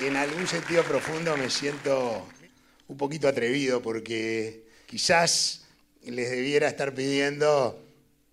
en 0.00 0.16
algún 0.16 0.46
sentido 0.46 0.82
profundo 0.82 1.36
me 1.36 1.50
siento 1.50 2.26
un 2.88 2.96
poquito 2.96 3.28
atrevido 3.28 3.80
porque 3.82 4.64
quizás 4.86 5.66
les 6.02 6.30
debiera 6.30 6.68
estar 6.68 6.94
pidiendo 6.94 7.80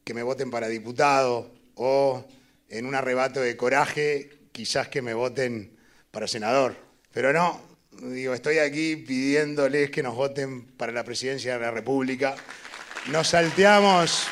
que 0.03 0.13
me 0.13 0.23
voten 0.23 0.51
para 0.51 0.67
diputado 0.67 1.51
o 1.75 2.25
en 2.69 2.85
un 2.85 2.95
arrebato 2.95 3.41
de 3.41 3.55
coraje 3.55 4.29
quizás 4.51 4.87
que 4.87 5.01
me 5.01 5.13
voten 5.13 5.77
para 6.11 6.27
senador. 6.27 6.75
Pero 7.13 7.31
no, 7.31 7.61
digo, 7.91 8.33
estoy 8.33 8.59
aquí 8.59 8.95
pidiéndoles 8.95 9.91
que 9.91 10.03
nos 10.03 10.15
voten 10.15 10.63
para 10.63 10.91
la 10.91 11.03
presidencia 11.03 11.53
de 11.53 11.59
la 11.59 11.71
República. 11.71 12.35
Nos 13.07 13.29
salteamos, 13.29 14.27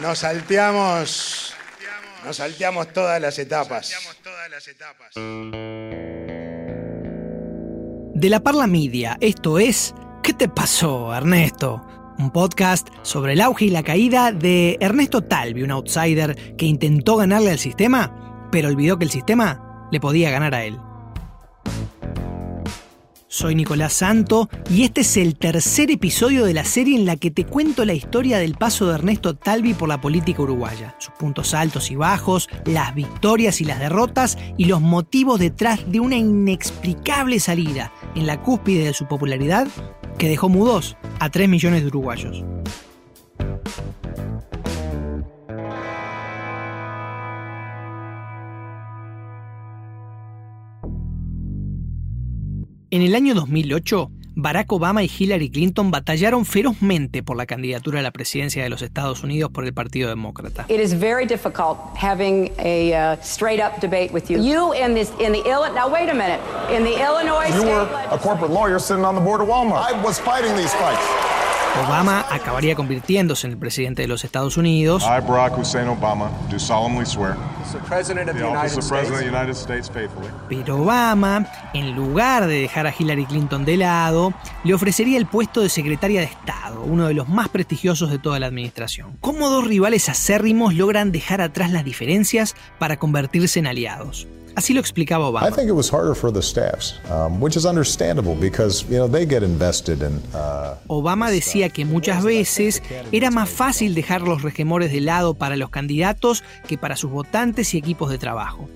nos 0.00 0.18
salteamos, 0.18 1.54
nos 2.24 2.36
salteamos 2.36 2.92
todas 2.92 3.20
las 3.20 3.38
etapas. 3.38 3.92
De 8.14 8.28
la 8.30 8.40
Parla 8.40 8.66
Media, 8.66 9.18
esto 9.20 9.58
es 9.58 9.94
¿Qué 10.22 10.32
te 10.32 10.48
pasó, 10.48 11.14
Ernesto? 11.14 11.84
Un 12.18 12.30
podcast 12.30 12.88
sobre 13.02 13.34
el 13.34 13.42
auge 13.42 13.66
y 13.66 13.70
la 13.70 13.82
caída 13.82 14.32
de 14.32 14.78
Ernesto 14.80 15.20
Talvi, 15.20 15.62
un 15.62 15.70
outsider 15.70 16.56
que 16.56 16.64
intentó 16.64 17.16
ganarle 17.16 17.50
al 17.50 17.58
sistema, 17.58 18.48
pero 18.50 18.68
olvidó 18.68 18.96
que 18.98 19.04
el 19.04 19.10
sistema 19.10 19.88
le 19.92 20.00
podía 20.00 20.30
ganar 20.30 20.54
a 20.54 20.64
él. 20.64 20.80
Soy 23.34 23.56
Nicolás 23.56 23.94
Santo 23.94 24.48
y 24.70 24.84
este 24.84 25.00
es 25.00 25.16
el 25.16 25.34
tercer 25.34 25.90
episodio 25.90 26.44
de 26.44 26.54
la 26.54 26.64
serie 26.64 26.96
en 26.96 27.04
la 27.04 27.16
que 27.16 27.32
te 27.32 27.44
cuento 27.44 27.84
la 27.84 27.92
historia 27.92 28.38
del 28.38 28.54
paso 28.54 28.86
de 28.86 28.94
Ernesto 28.94 29.34
Talvi 29.34 29.74
por 29.74 29.88
la 29.88 30.00
política 30.00 30.40
uruguaya, 30.40 30.94
sus 31.00 31.12
puntos 31.14 31.52
altos 31.52 31.90
y 31.90 31.96
bajos, 31.96 32.48
las 32.64 32.94
victorias 32.94 33.60
y 33.60 33.64
las 33.64 33.80
derrotas 33.80 34.38
y 34.56 34.66
los 34.66 34.80
motivos 34.80 35.40
detrás 35.40 35.90
de 35.90 35.98
una 35.98 36.14
inexplicable 36.14 37.40
salida 37.40 37.90
en 38.14 38.28
la 38.28 38.40
cúspide 38.40 38.84
de 38.84 38.94
su 38.94 39.08
popularidad 39.08 39.66
que 40.16 40.28
dejó 40.28 40.48
mudos 40.48 40.96
a 41.18 41.28
3 41.28 41.48
millones 41.48 41.82
de 41.82 41.88
uruguayos. 41.88 42.44
En 52.94 53.02
el 53.02 53.16
año 53.16 53.34
2008, 53.34 54.08
Barack 54.36 54.70
Obama 54.70 55.02
y 55.02 55.10
Hillary 55.10 55.50
Clinton 55.50 55.90
batallaron 55.90 56.44
ferozmente 56.44 57.24
por 57.24 57.36
la 57.36 57.44
candidatura 57.44 57.98
a 57.98 58.02
la 58.02 58.12
presidencia 58.12 58.62
de 58.62 58.68
los 58.68 58.82
Estados 58.82 59.24
Unidos 59.24 59.50
por 59.50 59.64
el 59.64 59.74
Partido 59.74 60.08
Demócrata. 60.08 60.64
It 60.68 60.78
is 60.78 60.94
very 60.94 61.26
difficult 61.26 61.76
having 62.00 62.52
a 62.60 62.94
uh, 62.94 63.16
straight 63.20 63.60
up 63.60 63.80
debate 63.80 64.12
with 64.12 64.30
you. 64.30 64.40
You 64.40 64.74
in 64.74 64.94
this 64.94 65.10
in 65.18 65.32
the 65.32 65.42
Illinois 65.44 65.74
now 65.74 65.92
wait 65.92 66.08
a 66.08 66.14
minute 66.14 66.38
in 66.70 66.84
the 66.84 66.94
Illinois 66.94 67.48
You 67.52 67.64
were 67.64 67.88
a 68.12 68.16
corporate 68.16 68.52
lawyer 68.52 68.78
sitting 68.78 69.04
on 69.04 69.16
the 69.16 69.20
board 69.20 69.40
of 69.40 69.48
Walmart. 69.48 69.82
I 69.82 70.00
was 70.00 70.20
fighting 70.20 70.54
these 70.54 70.72
fights. 70.74 71.23
Obama 71.76 72.24
acabaría 72.30 72.76
convirtiéndose 72.76 73.46
en 73.48 73.52
el 73.54 73.58
presidente 73.58 74.02
de 74.02 74.08
los 74.08 74.24
Estados 74.24 74.56
Unidos, 74.56 75.02
I, 75.02 75.20
Barack 75.26 75.58
Hussein 75.58 75.88
Obama, 75.88 76.30
do 76.48 76.58
solemnly 76.58 77.04
swear 77.04 77.36
the 77.72 77.78
President 77.88 78.30
of 78.30 78.36
the 78.36 78.42
the 78.42 78.46
office 78.46 78.76
United 78.76 78.84
of 78.84 78.88
President 78.88 79.14
of 79.14 79.18
the 79.18 79.26
States. 79.26 79.32
United 79.32 79.54
States 79.56 79.90
faithfully. 79.90 80.28
pero 80.48 80.76
Obama, 80.82 81.46
en 81.74 81.96
lugar 81.96 82.46
de 82.46 82.60
dejar 82.60 82.86
a 82.86 82.94
Hillary 82.96 83.26
Clinton 83.26 83.64
de 83.64 83.76
lado, 83.76 84.32
le 84.62 84.72
ofrecería 84.72 85.18
el 85.18 85.26
puesto 85.26 85.60
de 85.60 85.68
secretaria 85.68 86.20
de 86.20 86.26
Estado, 86.26 86.82
uno 86.84 87.08
de 87.08 87.14
los 87.14 87.28
más 87.28 87.48
prestigiosos 87.48 88.10
de 88.10 88.18
toda 88.18 88.38
la 88.38 88.46
administración. 88.46 89.16
¿Cómo 89.20 89.50
dos 89.50 89.66
rivales 89.66 90.08
acérrimos 90.08 90.74
logran 90.74 91.10
dejar 91.10 91.40
atrás 91.40 91.72
las 91.72 91.84
diferencias 91.84 92.54
para 92.78 92.98
convertirse 92.98 93.58
en 93.58 93.66
aliados? 93.66 94.28
Así 94.56 94.72
lo 94.72 94.80
explicaba 94.80 95.28
Obama. 95.28 95.48
I 95.48 95.50
think 95.50 95.68
it 95.68 95.74
was 95.74 95.90
harder 95.90 96.14
for 96.14 96.32
the 96.32 96.42
staffs, 96.42 96.94
um, 97.10 97.40
which 97.40 97.56
is 97.56 97.66
understandable 97.66 98.36
because 98.36 98.84
you 98.88 98.96
know 98.96 99.08
they 99.08 99.26
get 99.26 99.42
invested 99.42 100.02
in. 100.02 100.20
Uh, 100.32 100.76
Obama 100.86 101.30
decía 101.30 101.70
que 101.70 101.84
muchas 101.84 102.22
veces 102.22 102.82
era 103.10 103.30
más 103.30 103.48
fácil 103.48 103.94
dejar 103.94 104.22
los 104.22 104.42
regemores 104.42 104.92
de 104.92 105.00
lado 105.00 105.34
para 105.34 105.56
los 105.56 105.70
candidatos 105.70 106.44
que 106.68 106.78
para 106.78 106.96
sus 106.96 107.10
votantes 107.10 107.74
y 107.74 107.78
equipos 107.78 108.10
de 108.10 108.18
trabajo. 108.18 108.68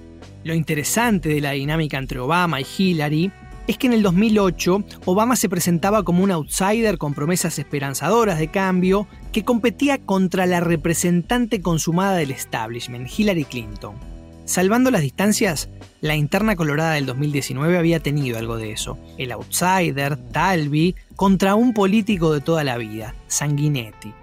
Lo 0.45 0.55
interesante 0.55 1.29
de 1.29 1.41
la 1.41 1.53
dinámica 1.53 1.99
entre 1.99 2.19
Obama 2.19 2.61
y 2.61 2.67
Hillary 2.77 3.31
es 3.69 3.77
que 3.77 3.87
en 3.87 3.93
el 3.93 4.03
2008 4.03 4.83
Obama 5.05 5.37
se 5.37 5.49
presentaba 5.49 6.03
como 6.03 6.25
un 6.25 6.31
outsider 6.31 6.97
con 6.97 7.15
promesas 7.15 7.59
esperanzadoras 7.59 8.39
de 8.39 8.49
cambio 8.49 9.07
que 9.31 9.45
competía 9.45 9.99
contra 9.99 10.47
la 10.47 10.61
representante 10.61 11.61
consumada 11.61 12.17
del 12.17 12.31
establishment, 12.31 13.09
Hillary 13.17 13.45
Clinton. 13.45 14.18
Salvando 14.49 14.91
las 14.91 15.03
distancias, 15.03 15.69
la 16.01 16.17
interna 16.17 16.57
colorada 16.57 16.95
del 16.95 17.05
2019 17.05 17.77
había 17.77 18.01
tenido 18.01 18.39
algo 18.39 18.57
de 18.57 18.73
eso. 18.73 18.99
El 19.19 19.31
outsider, 19.33 20.17
Talvi, 20.17 20.97
contra 21.17 21.55
un 21.55 21.75
político 21.75 22.33
de 22.33 22.41
toda 22.41 22.65
la 22.65 22.79
vida, 22.79 23.15
Sanguinetti. 23.27 24.15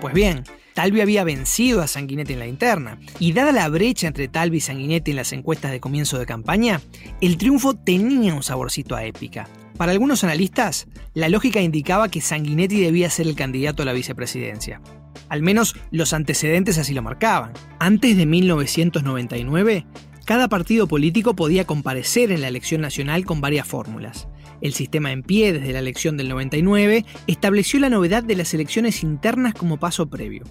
Pues 0.00 0.14
bien, 0.14 0.44
Talvi 0.72 1.02
había 1.02 1.24
vencido 1.24 1.82
a 1.82 1.88
Sanguinetti 1.88 2.32
en 2.32 2.38
la 2.38 2.46
interna, 2.46 2.98
y 3.18 3.34
dada 3.34 3.52
la 3.52 3.68
brecha 3.68 4.06
entre 4.06 4.28
Talvi 4.28 4.56
y 4.56 4.60
Sanguinetti 4.62 5.10
en 5.10 5.18
las 5.18 5.34
encuestas 5.34 5.72
de 5.72 5.80
comienzo 5.80 6.18
de 6.18 6.24
campaña, 6.24 6.80
el 7.20 7.36
triunfo 7.36 7.74
tenía 7.74 8.34
un 8.34 8.42
saborcito 8.42 8.96
a 8.96 9.04
épica. 9.04 9.46
Para 9.76 9.92
algunos 9.92 10.24
analistas, 10.24 10.88
la 11.12 11.28
lógica 11.28 11.60
indicaba 11.60 12.08
que 12.08 12.22
Sanguinetti 12.22 12.80
debía 12.80 13.10
ser 13.10 13.26
el 13.26 13.36
candidato 13.36 13.82
a 13.82 13.86
la 13.86 13.92
vicepresidencia. 13.92 14.80
Al 15.28 15.42
menos 15.42 15.76
los 15.90 16.14
antecedentes 16.14 16.78
así 16.78 16.94
lo 16.94 17.02
marcaban. 17.02 17.52
Antes 17.78 18.16
de 18.16 18.24
1999, 18.24 19.86
cada 20.24 20.48
partido 20.48 20.88
político 20.88 21.36
podía 21.36 21.66
comparecer 21.66 22.32
en 22.32 22.40
la 22.40 22.48
elección 22.48 22.80
nacional 22.80 23.26
con 23.26 23.42
varias 23.42 23.66
fórmulas. 23.66 24.28
El 24.62 24.72
sistema 24.72 25.12
en 25.12 25.22
pie 25.22 25.52
desde 25.52 25.72
la 25.72 25.80
elección 25.80 26.16
del 26.16 26.30
99 26.30 27.04
estableció 27.26 27.78
la 27.78 27.90
novedad 27.90 28.22
de 28.24 28.36
las 28.36 28.54
elecciones 28.54 29.02
internas 29.02 29.52
como 29.52 29.78
paso 29.78 30.08
previo. 30.08 30.44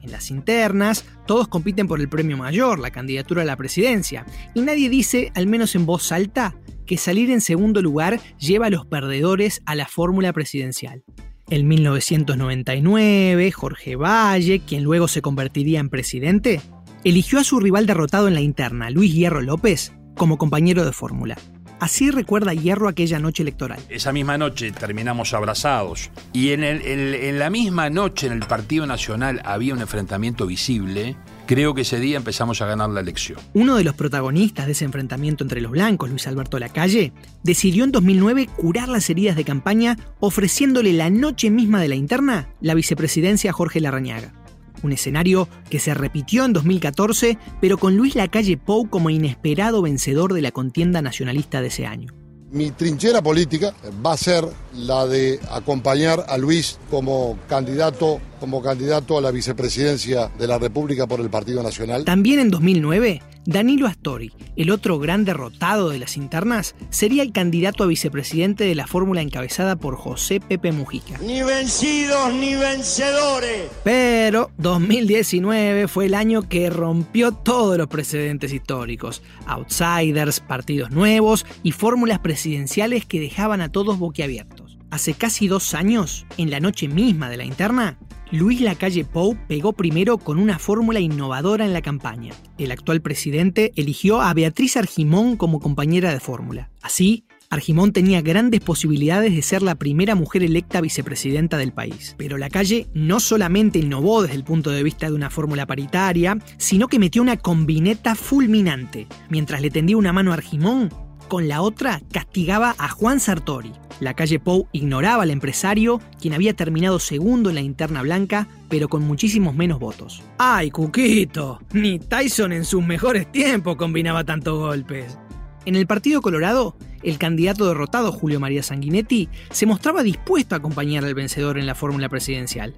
En 0.00 0.12
las 0.12 0.30
internas, 0.30 1.04
todos 1.26 1.48
compiten 1.48 1.88
por 1.88 2.00
el 2.00 2.08
premio 2.08 2.36
mayor, 2.36 2.78
la 2.78 2.92
candidatura 2.92 3.42
a 3.42 3.44
la 3.44 3.56
presidencia, 3.56 4.24
y 4.54 4.60
nadie 4.60 4.88
dice, 4.88 5.32
al 5.34 5.48
menos 5.48 5.74
en 5.74 5.84
voz 5.84 6.12
alta, 6.12 6.54
que 6.88 6.96
salir 6.96 7.30
en 7.30 7.40
segundo 7.40 7.82
lugar 7.82 8.18
lleva 8.40 8.66
a 8.66 8.70
los 8.70 8.86
perdedores 8.86 9.62
a 9.66 9.76
la 9.76 9.86
fórmula 9.86 10.32
presidencial. 10.32 11.04
En 11.50 11.68
1999, 11.68 13.52
Jorge 13.52 13.94
Valle, 13.94 14.60
quien 14.60 14.82
luego 14.82 15.06
se 15.06 15.22
convertiría 15.22 15.78
en 15.78 15.90
presidente, 15.90 16.60
eligió 17.04 17.38
a 17.38 17.44
su 17.44 17.60
rival 17.60 17.86
derrotado 17.86 18.26
en 18.26 18.34
la 18.34 18.40
interna, 18.40 18.90
Luis 18.90 19.14
Hierro 19.14 19.42
López, 19.42 19.92
como 20.16 20.38
compañero 20.38 20.84
de 20.84 20.92
fórmula. 20.92 21.36
Así 21.78 22.10
recuerda 22.10 22.54
Hierro 22.54 22.88
aquella 22.88 23.18
noche 23.18 23.44
electoral. 23.44 23.78
Esa 23.88 24.12
misma 24.12 24.36
noche 24.36 24.72
terminamos 24.72 25.32
abrazados 25.32 26.10
y 26.32 26.50
en, 26.50 26.64
en 26.64 27.38
la 27.38 27.50
misma 27.50 27.88
noche 27.88 28.26
en 28.26 28.32
el 28.32 28.40
Partido 28.40 28.84
Nacional 28.86 29.40
había 29.44 29.74
un 29.74 29.80
enfrentamiento 29.80 30.46
visible. 30.46 31.16
Creo 31.48 31.72
que 31.72 31.80
ese 31.80 31.98
día 31.98 32.18
empezamos 32.18 32.60
a 32.60 32.66
ganar 32.66 32.90
la 32.90 33.00
elección. 33.00 33.38
Uno 33.54 33.76
de 33.76 33.82
los 33.82 33.94
protagonistas 33.94 34.66
de 34.66 34.72
ese 34.72 34.84
enfrentamiento 34.84 35.42
entre 35.42 35.62
los 35.62 35.72
blancos, 35.72 36.10
Luis 36.10 36.26
Alberto 36.26 36.58
Lacalle, 36.58 37.14
decidió 37.42 37.84
en 37.84 37.90
2009 37.90 38.50
curar 38.58 38.90
las 38.90 39.08
heridas 39.08 39.34
de 39.34 39.46
campaña 39.46 39.96
ofreciéndole 40.20 40.92
la 40.92 41.08
noche 41.08 41.48
misma 41.48 41.80
de 41.80 41.88
la 41.88 41.94
interna 41.94 42.50
la 42.60 42.74
vicepresidencia 42.74 43.48
a 43.48 43.54
Jorge 43.54 43.80
Larrañaga. 43.80 44.34
Un 44.82 44.92
escenario 44.92 45.48
que 45.70 45.78
se 45.78 45.94
repitió 45.94 46.44
en 46.44 46.52
2014, 46.52 47.38
pero 47.62 47.78
con 47.78 47.96
Luis 47.96 48.14
Lacalle 48.14 48.58
Pou 48.58 48.90
como 48.90 49.08
inesperado 49.08 49.80
vencedor 49.80 50.34
de 50.34 50.42
la 50.42 50.52
contienda 50.52 51.00
nacionalista 51.00 51.62
de 51.62 51.68
ese 51.68 51.86
año. 51.86 52.12
Mi 52.50 52.72
trinchera 52.72 53.22
política 53.22 53.74
va 54.04 54.12
a 54.12 54.16
ser 54.18 54.46
la 54.74 55.06
de 55.06 55.40
acompañar 55.50 56.26
a 56.28 56.36
Luis 56.36 56.78
como 56.90 57.38
candidato, 57.48 58.20
como 58.38 58.62
candidato 58.62 59.18
a 59.18 59.20
la 59.20 59.30
vicepresidencia 59.30 60.30
de 60.38 60.46
la 60.46 60.58
República 60.58 61.06
por 61.06 61.20
el 61.20 61.30
Partido 61.30 61.62
Nacional. 61.62 62.04
También 62.04 62.40
en 62.40 62.50
2009, 62.50 63.22
Danilo 63.44 63.86
Astori, 63.86 64.30
el 64.56 64.70
otro 64.70 64.98
gran 64.98 65.24
derrotado 65.24 65.88
de 65.88 65.98
las 65.98 66.16
internas, 66.16 66.74
sería 66.90 67.22
el 67.22 67.32
candidato 67.32 67.82
a 67.82 67.86
vicepresidente 67.86 68.64
de 68.64 68.74
la 68.74 68.86
fórmula 68.86 69.22
encabezada 69.22 69.76
por 69.76 69.96
José 69.96 70.38
Pepe 70.38 70.70
Mujica. 70.70 71.18
Ni 71.18 71.42
vencidos 71.42 72.32
ni 72.34 72.54
vencedores. 72.54 73.70
Pero 73.84 74.50
2019 74.58 75.88
fue 75.88 76.06
el 76.06 76.14
año 76.14 76.48
que 76.48 76.68
rompió 76.68 77.32
todos 77.32 77.78
los 77.78 77.86
precedentes 77.86 78.52
históricos. 78.52 79.22
Outsiders, 79.46 80.40
partidos 80.40 80.90
nuevos 80.90 81.46
y 81.62 81.72
fórmulas 81.72 82.18
presidenciales 82.18 83.06
que 83.06 83.18
dejaban 83.18 83.62
a 83.62 83.72
todos 83.72 83.98
boquiabiertos. 83.98 84.78
Hace 84.90 85.14
casi 85.14 85.48
dos 85.48 85.74
años, 85.74 86.26
en 86.38 86.50
la 86.50 86.60
noche 86.60 86.88
misma 86.88 87.28
de 87.28 87.36
la 87.36 87.44
interna, 87.44 87.98
Luis 88.30 88.60
Lacalle 88.60 89.06
Pou 89.06 89.38
pegó 89.48 89.72
primero 89.72 90.18
con 90.18 90.38
una 90.38 90.58
fórmula 90.58 91.00
innovadora 91.00 91.64
en 91.64 91.72
la 91.72 91.80
campaña. 91.80 92.34
El 92.58 92.72
actual 92.72 93.00
presidente 93.00 93.72
eligió 93.74 94.20
a 94.20 94.34
Beatriz 94.34 94.76
Argimón 94.76 95.36
como 95.36 95.60
compañera 95.60 96.12
de 96.12 96.20
fórmula. 96.20 96.70
Así, 96.82 97.24
Argimón 97.48 97.94
tenía 97.94 98.20
grandes 98.20 98.60
posibilidades 98.60 99.34
de 99.34 99.40
ser 99.40 99.62
la 99.62 99.76
primera 99.76 100.14
mujer 100.14 100.42
electa 100.42 100.82
vicepresidenta 100.82 101.56
del 101.56 101.72
país. 101.72 102.14
Pero 102.18 102.36
la 102.36 102.50
calle 102.50 102.88
no 102.92 103.18
solamente 103.18 103.78
innovó 103.78 104.20
desde 104.20 104.36
el 104.36 104.44
punto 104.44 104.70
de 104.70 104.82
vista 104.82 105.06
de 105.06 105.14
una 105.14 105.30
fórmula 105.30 105.64
paritaria, 105.64 106.36
sino 106.58 106.88
que 106.88 106.98
metió 106.98 107.22
una 107.22 107.38
combineta 107.38 108.14
fulminante. 108.14 109.06
Mientras 109.30 109.62
le 109.62 109.70
tendía 109.70 109.96
una 109.96 110.12
mano 110.12 110.32
a 110.32 110.34
Argimón, 110.34 110.90
con 111.28 111.46
la 111.46 111.62
otra 111.62 112.00
castigaba 112.10 112.74
a 112.78 112.88
Juan 112.88 113.20
Sartori. 113.20 113.72
La 114.00 114.14
calle 114.14 114.40
Pou 114.40 114.68
ignoraba 114.72 115.22
al 115.22 115.30
empresario, 115.30 116.00
quien 116.20 116.34
había 116.34 116.54
terminado 116.54 116.98
segundo 116.98 117.50
en 117.50 117.56
la 117.56 117.60
interna 117.60 118.02
blanca, 118.02 118.48
pero 118.68 118.88
con 118.88 119.02
muchísimos 119.02 119.54
menos 119.54 119.78
votos. 119.78 120.22
¡Ay, 120.38 120.70
Cuquito! 120.70 121.60
Ni 121.72 121.98
Tyson 121.98 122.52
en 122.52 122.64
sus 122.64 122.84
mejores 122.84 123.30
tiempos 123.30 123.76
combinaba 123.76 124.24
tantos 124.24 124.58
golpes. 124.58 125.18
En 125.64 125.76
el 125.76 125.86
Partido 125.86 126.22
Colorado, 126.22 126.76
el 127.02 127.18
candidato 127.18 127.66
derrotado 127.66 128.12
Julio 128.12 128.40
María 128.40 128.62
Sanguinetti 128.62 129.28
se 129.50 129.66
mostraba 129.66 130.02
dispuesto 130.02 130.54
a 130.54 130.58
acompañar 130.58 131.04
al 131.04 131.14
vencedor 131.14 131.58
en 131.58 131.66
la 131.66 131.74
fórmula 131.74 132.08
presidencial. 132.08 132.74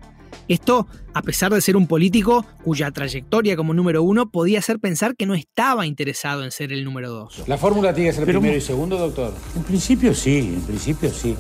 Esto, 0.49 0.87
a 1.15 1.23
pesar 1.23 1.53
de 1.53 1.61
ser 1.61 1.77
un 1.77 1.87
político 1.87 2.45
cuya 2.65 2.91
trayectoria 2.91 3.57
como 3.57 3.75
número 3.75 4.03
uno 4.03 4.31
podía 4.31 4.59
hacer 4.59 4.79
pensar 4.81 5.17
que 5.17 5.27
no 5.27 5.35
estaba 5.35 5.87
interesado 5.87 6.45
en 6.45 6.51
ser 6.51 6.73
el 6.73 6.85
número 6.85 7.11
dos. 7.11 7.45
¿La 7.47 7.59
fórmula 7.59 7.95
tiene 7.95 8.11
que 8.11 8.17
ser 8.17 8.25
primero 8.27 8.57
y 8.57 8.61
segundo, 8.61 8.99
doctor? 8.99 9.35
En 9.57 9.63
principio 9.63 10.15
sí, 10.15 10.39
en 10.39 10.63
principio 10.63 11.11
sí. 11.11 11.37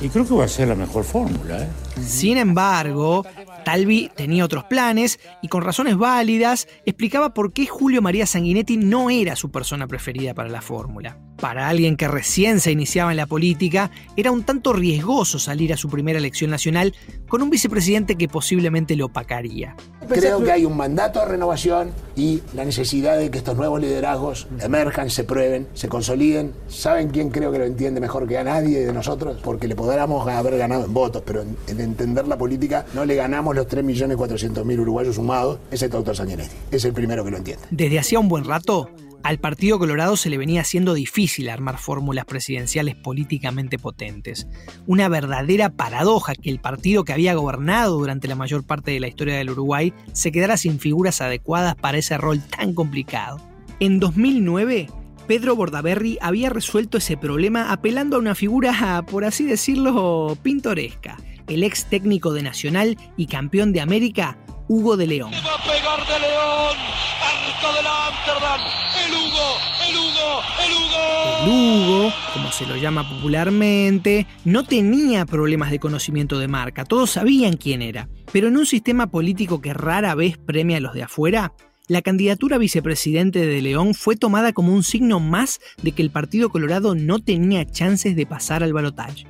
Y 0.00 0.08
creo 0.08 0.26
que 0.26 0.34
va 0.34 0.44
a 0.44 0.48
ser 0.48 0.68
la 0.68 0.74
mejor 0.74 1.04
fórmula. 1.04 1.62
¿eh? 1.62 1.68
Sin 2.04 2.36
embargo, 2.36 3.24
Talvi 3.64 4.10
tenía 4.14 4.44
otros 4.44 4.64
planes 4.64 5.20
y 5.40 5.48
con 5.48 5.62
razones 5.62 5.96
válidas 5.96 6.66
explicaba 6.84 7.32
por 7.32 7.52
qué 7.52 7.66
Julio 7.66 8.02
María 8.02 8.26
Sanguinetti 8.26 8.76
no 8.76 9.10
era 9.10 9.36
su 9.36 9.50
persona 9.50 9.86
preferida 9.86 10.34
para 10.34 10.48
la 10.48 10.60
fórmula. 10.60 11.16
Para 11.40 11.68
alguien 11.68 11.96
que 11.96 12.08
recién 12.08 12.60
se 12.60 12.70
iniciaba 12.70 13.10
en 13.10 13.16
la 13.16 13.26
política, 13.26 13.90
era 14.16 14.30
un 14.30 14.44
tanto 14.44 14.72
riesgoso 14.72 15.38
salir 15.38 15.72
a 15.72 15.76
su 15.76 15.88
primera 15.88 16.18
elección 16.18 16.50
nacional 16.50 16.94
con 17.28 17.42
un 17.42 17.50
vicepresidente 17.50 18.16
que 18.16 18.28
posiblemente 18.28 18.96
lo 18.96 19.06
opacaría. 19.06 19.76
Creo 20.08 20.42
que 20.44 20.52
hay 20.52 20.64
un 20.64 20.76
mandato 20.76 21.20
de 21.20 21.26
renovación 21.26 21.90
y 22.14 22.42
la 22.54 22.64
necesidad 22.64 23.18
de 23.18 23.30
que 23.30 23.38
estos 23.38 23.56
nuevos 23.56 23.80
liderazgos 23.80 24.46
emerjan, 24.60 25.10
se 25.10 25.24
prueben, 25.24 25.66
se 25.74 25.88
consoliden. 25.88 26.52
¿Saben 26.68 27.08
quién 27.08 27.30
creo 27.30 27.50
que 27.50 27.58
lo 27.58 27.64
entiende 27.64 28.00
mejor 28.00 28.28
que 28.28 28.38
a 28.38 28.44
nadie 28.44 28.86
de 28.86 28.92
nosotros? 28.92 29.40
Porque 29.42 29.66
le 29.66 29.74
podríamos 29.74 30.26
haber 30.28 30.58
ganado 30.58 30.84
en 30.84 30.94
votos, 30.94 31.22
pero 31.24 31.42
en, 31.42 31.56
en 31.66 31.80
entender 31.80 32.28
la 32.28 32.38
política 32.38 32.84
no 32.94 33.04
le 33.04 33.14
ganamos 33.14 33.54
los 33.54 33.66
3.400.000 33.66 34.78
uruguayos 34.78 35.16
sumados, 35.16 35.58
es 35.70 35.82
el 35.82 35.90
doctor 35.90 36.14
Sanguinetti. 36.14 36.54
Es 36.70 36.84
el 36.84 36.92
primero 36.92 37.24
que 37.24 37.30
lo 37.30 37.38
entiende. 37.38 37.64
Desde 37.70 37.98
hacía 37.98 38.18
un 38.18 38.28
buen 38.28 38.44
rato, 38.44 38.90
al 39.24 39.38
Partido 39.38 39.78
Colorado 39.78 40.18
se 40.18 40.28
le 40.28 40.36
venía 40.36 40.60
haciendo 40.60 40.92
difícil 40.92 41.48
armar 41.48 41.78
fórmulas 41.78 42.26
presidenciales 42.26 42.94
políticamente 42.94 43.78
potentes. 43.78 44.46
Una 44.86 45.08
verdadera 45.08 45.70
paradoja 45.70 46.34
que 46.34 46.50
el 46.50 46.60
partido 46.60 47.04
que 47.04 47.14
había 47.14 47.34
gobernado 47.34 47.96
durante 47.96 48.28
la 48.28 48.34
mayor 48.34 48.66
parte 48.66 48.90
de 48.90 49.00
la 49.00 49.08
historia 49.08 49.36
del 49.36 49.48
Uruguay 49.48 49.94
se 50.12 50.30
quedara 50.30 50.58
sin 50.58 50.78
figuras 50.78 51.22
adecuadas 51.22 51.74
para 51.74 51.96
ese 51.96 52.18
rol 52.18 52.42
tan 52.42 52.74
complicado. 52.74 53.40
En 53.80 53.98
2009, 53.98 54.88
Pedro 55.26 55.56
Bordaberry 55.56 56.18
había 56.20 56.50
resuelto 56.50 56.98
ese 56.98 57.16
problema 57.16 57.72
apelando 57.72 58.16
a 58.16 58.18
una 58.18 58.34
figura, 58.34 59.02
por 59.10 59.24
así 59.24 59.46
decirlo, 59.46 60.36
pintoresca. 60.42 61.16
El 61.48 61.62
ex 61.62 61.86
técnico 61.86 62.34
de 62.34 62.42
Nacional 62.42 62.98
y 63.16 63.26
campeón 63.26 63.72
de 63.72 63.80
América, 63.80 64.36
Hugo 64.68 64.98
de 64.98 65.06
León. 65.06 65.32
Va 65.32 65.54
a 65.54 65.62
pegar 65.62 66.06
de 66.06 66.20
León, 66.20 66.76
arco 67.22 67.74
de 67.74 67.82
la 67.82 68.06
Amsterdam, 68.08 68.60
el 69.06 69.12
Hugo, 69.12 69.58
el 69.88 69.96
Hugo, 69.96 70.42
el 70.64 70.72
Hugo. 70.72 70.94
El 71.42 71.50
Hugo, 71.50 72.12
como 72.32 72.52
se 72.52 72.66
lo 72.66 72.76
llama 72.76 73.08
popularmente, 73.08 74.26
no 74.44 74.64
tenía 74.64 75.26
problemas 75.26 75.70
de 75.70 75.78
conocimiento 75.78 76.38
de 76.38 76.48
marca, 76.48 76.84
todos 76.84 77.10
sabían 77.10 77.56
quién 77.56 77.82
era. 77.82 78.08
Pero 78.32 78.48
en 78.48 78.56
un 78.56 78.66
sistema 78.66 79.10
político 79.10 79.60
que 79.60 79.74
rara 79.74 80.14
vez 80.14 80.38
premia 80.38 80.78
a 80.78 80.80
los 80.80 80.94
de 80.94 81.02
afuera, 81.02 81.52
la 81.86 82.00
candidatura 82.00 82.56
a 82.56 82.58
vicepresidente 82.58 83.44
de 83.44 83.60
León 83.60 83.92
fue 83.92 84.16
tomada 84.16 84.54
como 84.54 84.72
un 84.72 84.82
signo 84.82 85.20
más 85.20 85.60
de 85.82 85.92
que 85.92 86.00
el 86.00 86.10
Partido 86.10 86.48
Colorado 86.48 86.94
no 86.94 87.18
tenía 87.18 87.66
chances 87.66 88.16
de 88.16 88.24
pasar 88.24 88.62
al 88.62 88.72
balotaje. 88.72 89.26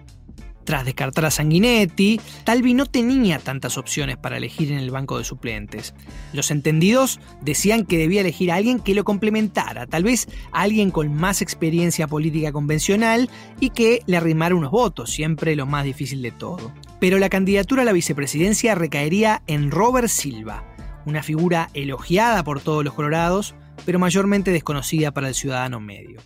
Tras 0.65 0.85
descartar 0.85 1.27
a 1.27 1.31
Sanguinetti, 1.31 2.21
Talvi 2.45 2.73
no 2.75 2.87
tenía 2.87 3.39
tantas 3.39 3.77
opciones 3.77 4.17
para 4.17 4.39
elegir 4.39 4.73
en 4.73 4.79
el 4.79 4.91
banco 4.91 5.19
de 5.19 5.25
suplentes. 5.25 5.95
Los 6.33 6.51
entendidos 6.51 7.21
decían 7.43 7.85
que 7.85 7.99
debía 7.99 8.23
elegir 8.23 8.51
a 8.51 8.57
alguien 8.57 8.81
que 8.81 8.95
lo 8.95 9.05
complementara, 9.05 9.87
tal 9.87 10.05
vez 10.05 10.27
alguien 10.53 10.91
con 10.91 11.15
más 11.15 11.43
experiencia 11.43 12.07
política 12.07 12.53
convencional 12.53 13.29
y 13.61 13.71
que 13.71 14.03
le 14.07 14.17
arrimara 14.17 14.55
unos 14.55 14.71
votos, 14.71 15.11
siempre 15.11 15.55
lo 15.55 15.67
más 15.67 15.85
difícil 15.85 16.23
de 16.23 16.31
todo. 16.31 16.73
Pero 16.99 17.19
la 17.19 17.29
candidatura 17.29 17.83
a 17.83 17.85
la 17.85 17.93
vicepresidencia 17.93 18.75
recaería 18.75 19.43
en 19.47 19.71
Robert 19.71 20.09
Silva, 20.09 20.65
una 21.05 21.23
figura 21.23 21.69
elogiada 21.75 22.43
por 22.45 22.61
todos 22.61 22.83
los 22.83 22.95
colorados, 22.95 23.55
pero 23.85 23.99
mayormente 23.99 24.51
desconocida 24.51 25.13
para 25.13 25.29
el 25.29 25.35
ciudadano 25.35 25.81
medio. 25.81 26.21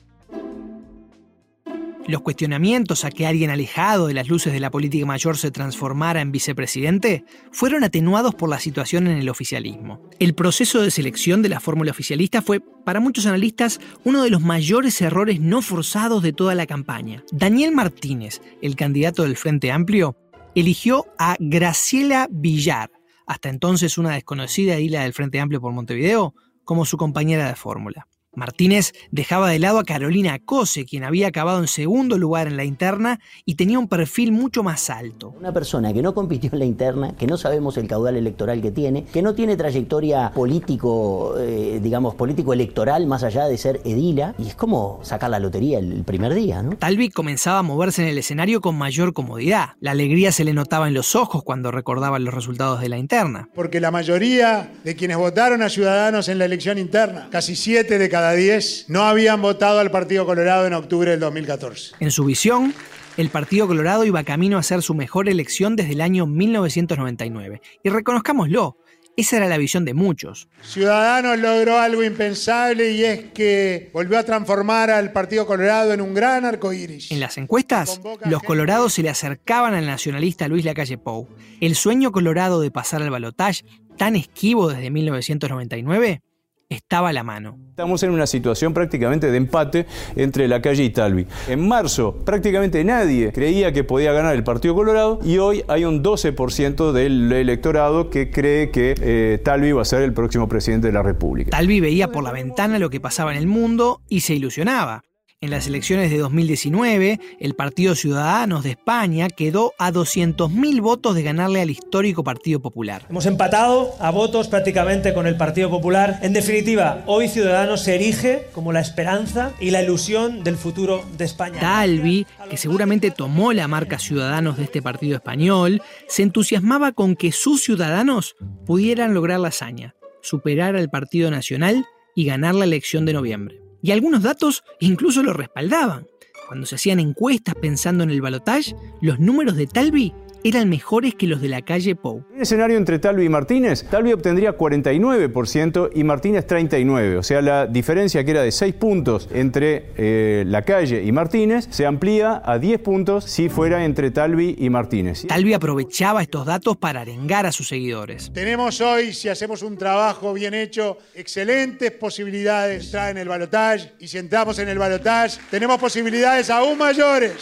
Los 2.09 2.23
cuestionamientos 2.23 3.05
a 3.05 3.11
que 3.11 3.27
alguien 3.27 3.51
alejado 3.51 4.07
de 4.07 4.15
las 4.15 4.29
luces 4.29 4.55
de 4.55 4.61
la 4.61 4.71
política 4.71 5.05
mayor 5.05 5.37
se 5.37 5.51
transformara 5.51 6.23
en 6.23 6.33
vicepresidente 6.33 7.27
fueron 7.53 7.85
atenuados 7.85 8.35
por 8.35 8.49
la 8.49 8.59
situación 8.59 9.09
en 9.09 9.19
el 9.19 9.29
oficialismo. 9.29 10.01
El 10.19 10.35
proceso 10.35 10.81
de 10.81 10.91
selección 10.91 11.43
de 11.43 11.51
la 11.51 11.61
fórmula 11.61 11.91
oficialista 11.91 12.41
fue, 12.41 12.61
para 12.61 13.01
muchos 13.01 13.27
analistas, 13.27 13.79
uno 14.05 14.23
de 14.23 14.31
los 14.31 14.41
mayores 14.41 14.99
errores 15.03 15.39
no 15.39 15.61
forzados 15.61 16.23
de 16.23 16.33
toda 16.33 16.55
la 16.55 16.67
campaña. 16.67 17.25
Daniel 17.31 17.73
Martínez, 17.73 18.41
el 18.63 18.75
candidato 18.75 19.25
del 19.25 19.37
Frente 19.37 19.71
Amplio, 19.71 20.17
eligió 20.55 21.05
a 21.19 21.37
Graciela 21.39 22.27
Villar, 22.31 22.91
hasta 23.27 23.51
entonces 23.51 23.99
una 23.99 24.15
desconocida 24.15 24.81
isla 24.81 25.03
del 25.03 25.13
Frente 25.13 25.41
Amplio 25.41 25.61
por 25.61 25.75
Montevideo, 25.75 26.35
como 26.65 26.87
su 26.87 26.97
compañera 26.97 27.49
de 27.49 27.55
fórmula. 27.55 28.08
Martínez 28.35 28.93
dejaba 29.11 29.51
de 29.51 29.59
lado 29.59 29.79
a 29.79 29.85
Carolina 29.85 30.39
Cose, 30.39 30.85
quien 30.85 31.05
había 31.05 31.29
acabado 31.29 31.61
en 31.61 31.67
segundo 31.67 32.19
lugar 32.19 32.47
en 32.47 32.57
la 32.57 32.65
interna 32.65 33.21
y 33.45 33.55
tenía 33.55 33.79
un 33.79 33.89
perfil 33.89 34.33
mucho 34.33 34.63
más 34.63 34.91
alto. 34.91 35.35
Una 35.39 35.53
persona 35.53 35.93
que 35.93 36.03
no 36.03 36.15
compitió 36.15 36.51
en 36.53 36.59
la 36.61 36.65
interna, 36.65 37.17
que 37.17 37.27
no 37.27 37.37
sabemos 37.37 37.77
el 37.79 37.89
caudal 37.89 38.17
electoral 38.17 38.63
que 38.63 38.71
tiene, 38.71 39.05
que 39.05 39.23
no 39.23 39.35
tiene 39.35 39.57
trayectoria 39.57 40.31
político, 40.35 41.35
eh, 41.39 41.81
digamos, 41.83 42.15
político-electoral 42.15 43.07
más 43.07 43.23
allá 43.23 43.47
de 43.47 43.59
ser 43.59 43.81
edila, 43.85 44.35
y 44.39 44.49
es 44.49 44.55
como 44.55 45.01
sacar 45.03 45.31
la 45.31 45.39
lotería 45.39 45.79
el, 45.79 46.05
primer 46.05 46.35
día, 46.35 46.63
¿no? 46.63 46.77
Talvi 46.77 47.11
comenzaba 47.11 47.59
a 47.59 47.63
moverse 47.63 48.03
en 48.03 48.09
el 48.09 48.19
escenario 48.19 48.61
con 48.61 48.77
mayor 48.77 49.13
comodidad. 49.13 49.71
La 49.81 49.91
alegría 49.91 50.33
se 50.33 50.45
le 50.45 50.53
notaba 50.53 50.89
en 50.89 50.95
los 50.95 51.17
ojos 51.17 51.43
cuando 51.43 51.71
recordaba 51.71 52.19
los 52.19 52.33
resultados 52.33 52.81
de 52.81 52.89
la 52.89 52.99
interna. 52.99 53.49
Porque 53.55 53.81
la 53.81 53.91
mayoría 53.91 54.73
de 54.85 54.95
quienes 54.95 55.17
votaron 55.17 55.63
a 55.63 55.69
Ciudadanos 55.69 56.29
en 56.29 56.39
la 56.39 56.45
elección 56.45 56.79
interna, 56.79 57.29
casi 57.31 57.57
siete 57.57 57.99
de 57.99 58.09
cada 58.19 58.33
10 58.33 58.87
no 58.89 59.05
habían 59.05 59.41
votado 59.41 59.79
al 59.79 59.93
Partido 59.93 60.27
Colorado 60.27 60.67
en 60.67 60.73
octubre 60.73 61.13
del 61.13 61.21
2014. 61.21 61.93
En 62.01 62.11
su 62.11 62.25
visión, 62.25 62.75
el 63.17 63.29
Partido 63.31 63.69
Colorado 63.69 64.05
iba 64.05 64.25
camino 64.25 64.59
a 64.59 64.63
ser 64.65 64.83
su 64.83 64.93
mejor 64.93 65.29
elección 65.29 65.77
desde 65.77 65.93
el 65.93 66.01
año 66.01 66.27
1999. 66.27 67.63
Y 67.85 67.89
reconozcámoslo, 67.91 68.77
esa 69.17 69.37
era 69.37 69.47
la 69.47 69.57
visión 69.57 69.85
de 69.85 69.95
muchos. 69.95 70.49
Ciudadanos 70.63 71.39
logró 71.39 71.79
algo 71.79 72.03
impensable 72.03 72.91
y 72.91 73.05
es 73.05 73.21
que 73.33 73.89
volvió 73.93 74.19
a 74.19 74.25
transformar 74.25 74.91
al 74.91 75.13
Partido 75.13 75.47
Colorado 75.47 75.93
en 75.93 76.01
un 76.01 76.13
gran 76.13 76.45
arcoíris. 76.45 77.13
En 77.13 77.21
las 77.21 77.39
encuestas, 77.39 78.01
los 78.25 78.43
colorados 78.43 78.95
se 78.95 79.03
le 79.03 79.11
acercaban 79.11 79.75
al 79.75 79.87
nacionalista 79.87 80.49
Luis 80.49 80.65
Lacalle 80.65 80.99
Pou. 80.99 81.29
El 81.61 81.77
sueño 81.77 82.11
colorado 82.11 82.61
de 82.61 82.73
pasar 82.73 83.01
al 83.01 83.11
balotaje, 83.11 83.65
tan 83.97 84.17
esquivo 84.17 84.69
desde 84.69 84.91
1999, 84.91 86.23
estaba 86.69 87.09
a 87.09 87.13
la 87.13 87.23
mano. 87.23 87.59
Estamos 87.71 88.03
en 88.03 88.11
una 88.11 88.27
situación 88.27 88.75
prácticamente 88.75 89.31
de 89.31 89.37
empate 89.37 89.87
entre 90.17 90.49
la 90.49 90.61
calle 90.61 90.85
y 90.85 90.91
Talvi. 90.91 91.27
En 91.49 91.67
marzo 91.67 92.15
prácticamente 92.25 92.85
nadie 92.85 93.33
creía 93.33 93.73
que 93.73 93.85
podía 93.85 94.13
ganar 94.13 94.35
el 94.35 94.45
Partido 94.45 94.75
Colorado 94.75 95.19
y 95.25 95.39
hoy 95.39 95.65
hay 95.69 95.85
un 95.85 96.03
12% 96.03 96.93
del 96.93 97.33
electorado 97.33 98.11
que 98.11 98.31
cree 98.31 98.71
que 98.71 98.95
eh, 99.01 99.39
Talvi 99.43 99.73
va 99.73 99.83
a 99.83 99.87
ser 99.87 100.03
el 100.03 100.13
próximo 100.13 100.49
presidente 100.49 100.89
de 100.89 100.93
la 100.93 101.03
República. 101.03 101.51
Talvi 101.51 101.81
veía 101.81 102.09
por 102.09 102.23
la 102.23 102.33
ventana 102.33 102.79
lo 102.79 102.91
que 102.91 103.01
pasaba 103.01 103.33
en 103.33 103.39
el 103.39 103.47
mundo 103.47 104.03
y 104.09 104.21
se 104.21 104.35
ilusionaba. 104.35 105.03
En 105.41 105.51
las 105.51 105.69
elecciones 105.69 106.11
de 106.11 106.19
2019, 106.19 107.21
el 107.39 107.55
Partido 107.55 107.95
Ciudadanos 107.95 108.65
de 108.65 108.71
España 108.71 109.29
quedó 109.29 109.73
a 109.79 109.93
200.000 109.93 110.81
votos 110.81 111.15
de 111.15 111.23
ganarle 111.23 111.61
al 111.61 111.71
histórico 111.71 112.25
Partido 112.25 112.59
Popular. 112.59 113.07
Hemos 113.09 113.25
empatado 113.25 113.95
a 114.01 114.11
votos 114.11 114.49
prácticamente 114.49 115.15
con 115.15 115.29
el 115.29 115.37
Partido 115.37 115.71
Popular. 115.71 116.19
En 116.23 116.33
definitiva, 116.33 117.05
hoy 117.07 117.29
Ciudadanos 117.29 117.83
se 117.83 117.95
erige 117.95 118.49
como 118.53 118.73
la 118.73 118.81
esperanza 118.81 119.53
y 119.61 119.71
la 119.71 119.81
ilusión 119.81 120.43
del 120.43 120.57
futuro 120.57 121.05
de 121.17 121.27
España. 121.27 121.61
Talvi, 121.61 122.27
que 122.51 122.57
seguramente 122.57 123.13
tomó 123.13 123.53
la 123.53 123.69
marca 123.69 124.01
Ciudadanos 124.01 124.57
de 124.57 124.65
este 124.65 124.83
partido 124.83 125.15
español, 125.15 125.83
se 126.09 126.25
entusiasmaba 126.25 126.91
con 126.91 127.15
que 127.15 127.31
sus 127.31 127.63
ciudadanos 127.63 128.35
pudieran 128.67 129.15
lograr 129.15 129.39
la 129.39 129.49
hazaña, 129.49 129.95
superar 130.21 130.75
al 130.75 130.91
Partido 130.91 131.31
Nacional 131.31 131.87
y 132.17 132.25
ganar 132.25 132.57
la 132.57 132.65
elección 132.65 133.07
de 133.07 133.13
noviembre 133.13 133.68
y 133.89 133.91
algunos 133.91 134.23
datos 134.23 134.65
incluso 134.81 135.23
lo 135.23 135.33
respaldaban. 135.33 136.07
Cuando 136.47 136.67
se 136.67 136.75
hacían 136.75 137.01
encuestas 137.01 137.55
pensando 137.55 138.05
en 138.05 138.11
el 138.11 138.21
balotaje, 138.21 138.77
los 139.01 139.19
números 139.19 139.57
de 139.57 139.67
Talvi 139.67 140.13
eran 140.45 140.69
mejores 140.69 141.15
que 141.15 141.27
los 141.27 141.41
de 141.41 141.49
la 141.49 141.63
calle 141.63 141.95
Pou. 141.97 142.25
En 142.35 142.43
escenario 142.43 142.77
entre 142.77 142.99
Talvi 142.99 143.25
y 143.25 143.29
Martínez, 143.29 143.85
Talvi 143.91 144.13
obtendría 144.13 144.57
49% 144.57 145.91
y 145.95 146.05
Martínez 146.05 146.47
39%. 146.47 147.19
O 147.19 147.23
sea, 147.23 147.43
la 147.43 147.67
diferencia 147.67 148.25
que 148.25 148.31
era 148.31 148.43
de 148.43 148.53
6 148.53 148.75
puntos 148.75 149.29
entre 149.33 149.93
eh, 149.97 150.45
la 150.47 150.63
calle 150.63 151.03
y 151.03 151.13
Martínez 151.13 151.69
se 151.71 151.87
amplía 151.87 152.43
a 152.45 152.59
10 152.59 152.81
puntos 152.81 153.25
si 153.25 153.49
fuera 153.49 153.85
entre 153.85 154.11
Talvi 154.11 154.57
y 154.59 154.71
Martínez. 154.71 155.27
Talvi 155.27 155.53
aprovechaba 155.53 156.23
estos 156.23 156.47
datos 156.47 156.77
para 156.77 157.01
arengar 157.01 157.47
a 157.47 157.53
sus 157.53 157.69
seguidores. 157.69 158.31
Tenemos 158.33 158.81
hoy, 158.81 159.13
si 159.13 159.29
hacemos 159.29 159.63
un 159.63 159.77
trabajo 159.77 160.33
bien 160.33 160.55
hecho, 160.55 160.99
excelentes 161.15 161.91
posibilidades 161.93 162.79
de 162.79 162.85
entrar 162.85 163.11
en 163.11 163.19
el 163.19 163.29
balotaje 163.29 163.93
y 163.99 164.09
si 164.09 164.19
entramos 164.19 164.59
en 164.59 164.69
el 164.69 164.79
balotaje, 164.79 165.39
tenemos 165.51 165.79
posibilidades 165.79 166.51
aún 166.51 166.79
mayores 166.79 167.35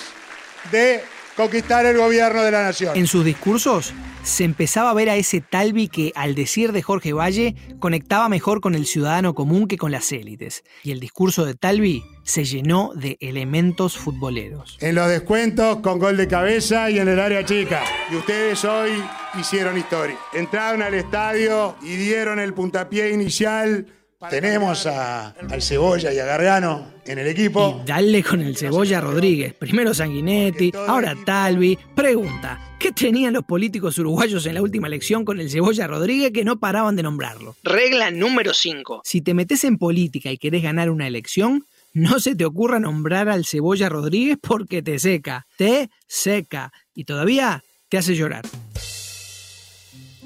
de 0.71 1.01
conquistar 1.37 1.87
el 1.87 1.97
gobierno 1.97 2.43
de 2.43 2.51
la 2.51 2.63
nación. 2.63 2.97
En 2.97 3.07
sus 3.07 3.25
discursos 3.25 3.93
se 4.23 4.43
empezaba 4.43 4.91
a 4.91 4.95
ver 4.95 5.09
a 5.09 5.17
ese 5.17 5.41
Talvi 5.41 5.89
que, 5.89 6.13
al 6.17 6.35
decir 6.35 6.73
de 6.73 6.83
Jorge 6.83 7.13
Valle, 7.13 7.55
conectaba 7.79 8.29
mejor 8.29 8.61
con 8.61 8.75
el 8.75 8.87
ciudadano 8.87 9.35
común 9.35 9.69
que 9.69 9.79
con 9.79 9.93
las 9.93 10.11
élites. 10.11 10.65
Y 10.83 10.91
el 10.91 10.99
discurso 10.99 11.45
de 11.45 11.55
Talvi 11.55 12.03
se 12.25 12.45
llenó 12.45 12.93
de 12.95 13.19
elementos 13.21 13.97
futboleros. 13.97 14.79
En 14.81 14.97
los 14.97 15.09
descuentos 15.09 15.79
con 15.79 16.01
gol 16.01 16.17
de 16.17 16.27
cabeza 16.27 16.91
y 16.91 16.99
en 16.99 17.09
el 17.09 17.21
área 17.21 17.45
chica. 17.45 17.85
Y 18.11 18.17
ustedes 18.17 18.65
hoy 18.65 18.91
hicieron 19.39 19.79
historia. 19.79 20.17
Entraron 20.33 20.83
al 20.83 20.95
estadio 20.95 21.77
y 21.83 21.95
dieron 21.95 22.41
el 22.41 22.53
puntapié 22.53 23.13
inicial 23.13 23.87
tenemos 24.31 24.87
a, 24.87 25.29
al 25.31 25.63
Cebolla 25.63 26.13
y 26.13 26.19
a 26.19 26.25
Gargano 26.25 26.87
en 27.05 27.19
el 27.19 27.27
equipo. 27.27 27.81
Y 27.83 27.87
dale 27.87 28.23
con 28.23 28.41
el 28.41 28.57
Cebolla 28.57 29.01
Rodríguez. 29.01 29.55
Primero 29.55 29.95
Sanguinetti, 29.95 30.73
ahora 30.87 31.15
Talvi. 31.25 31.79
Pregunta, 31.95 32.77
¿qué 32.79 32.93
tenían 32.93 33.35
los 33.35 33.45
políticos 33.45 33.99
uruguayos 33.99 34.47
en 34.47 34.55
la 34.55 34.63
última 34.63 34.87
elección 34.87 35.25
con 35.25 35.41
el 35.41 35.51
Cebolla 35.51 35.87
Rodríguez 35.87 36.33
que 36.33 36.45
no 36.45 36.59
paraban 36.59 36.97
de 36.97 37.03
nombrarlo? 37.03 37.57
Regla 37.63 38.11
número 38.11 38.55
5. 38.55 39.03
Si 39.05 39.21
te 39.21 39.35
metes 39.35 39.65
en 39.65 39.79
política 39.79 40.31
y 40.31 40.39
querés 40.39 40.63
ganar 40.63 40.91
una 40.91 41.07
elección, 41.07 41.65
no 41.93 42.19
se 42.21 42.35
te 42.35 42.45
ocurra 42.45 42.81
nombrar 42.81 43.29
al 43.29 43.45
Cebolla 43.45 43.89
Rodríguez 43.89 44.39
porque 44.41 44.83
te 44.83 44.99
seca. 44.99 45.47
Te 45.57 45.91
seca. 46.07 46.73
Y 46.95 47.05
todavía 47.05 47.63
te 47.89 47.99
hace 47.99 48.15
llorar. 48.17 48.45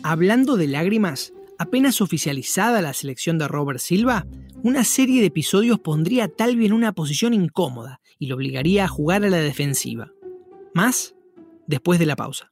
Hablando 0.02 0.56
de 0.56 0.66
lágrimas, 0.66 1.32
Apenas 1.60 2.00
oficializada 2.00 2.80
la 2.80 2.94
selección 2.94 3.36
de 3.36 3.46
Robert 3.46 3.80
Silva, 3.80 4.26
una 4.62 4.82
serie 4.82 5.20
de 5.20 5.26
episodios 5.26 5.78
pondría 5.78 6.24
a 6.24 6.28
Talvi 6.28 6.64
en 6.64 6.72
una 6.72 6.92
posición 6.92 7.34
incómoda 7.34 8.00
y 8.18 8.28
lo 8.28 8.36
obligaría 8.36 8.84
a 8.84 8.88
jugar 8.88 9.24
a 9.24 9.28
la 9.28 9.36
defensiva. 9.36 10.10
Más 10.72 11.14
después 11.66 11.98
de 11.98 12.06
la 12.06 12.16
pausa. 12.16 12.50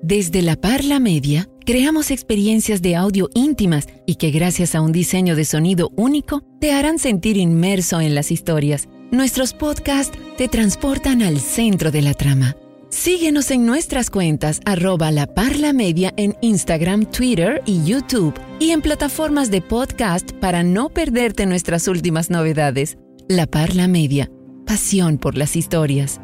Desde 0.00 0.40
la 0.40 0.56
Parla 0.56 0.98
Media, 0.98 1.50
creamos 1.66 2.10
experiencias 2.10 2.80
de 2.80 2.96
audio 2.96 3.28
íntimas 3.34 3.86
y 4.06 4.14
que 4.14 4.30
gracias 4.30 4.74
a 4.74 4.80
un 4.80 4.92
diseño 4.92 5.36
de 5.36 5.44
sonido 5.44 5.90
único 5.94 6.40
te 6.58 6.72
harán 6.72 6.98
sentir 6.98 7.36
inmerso 7.36 8.00
en 8.00 8.14
las 8.14 8.30
historias. 8.30 8.88
Nuestros 9.10 9.52
podcasts 9.52 10.16
te 10.38 10.48
transportan 10.48 11.20
al 11.20 11.38
centro 11.38 11.90
de 11.90 12.00
la 12.00 12.14
trama 12.14 12.56
Síguenos 12.94 13.50
en 13.50 13.66
nuestras 13.66 14.08
cuentas 14.08 14.60
arroba 14.64 15.10
la 15.10 15.26
parla 15.26 15.72
media 15.72 16.14
en 16.16 16.36
Instagram, 16.42 17.06
Twitter 17.06 17.60
y 17.66 17.84
YouTube 17.84 18.34
y 18.60 18.70
en 18.70 18.82
plataformas 18.82 19.50
de 19.50 19.60
podcast 19.60 20.30
para 20.34 20.62
no 20.62 20.90
perderte 20.90 21.44
nuestras 21.44 21.88
últimas 21.88 22.30
novedades. 22.30 22.96
La 23.28 23.48
Parla 23.48 23.88
Media, 23.88 24.30
pasión 24.64 25.18
por 25.18 25.36
las 25.36 25.56
historias. 25.56 26.20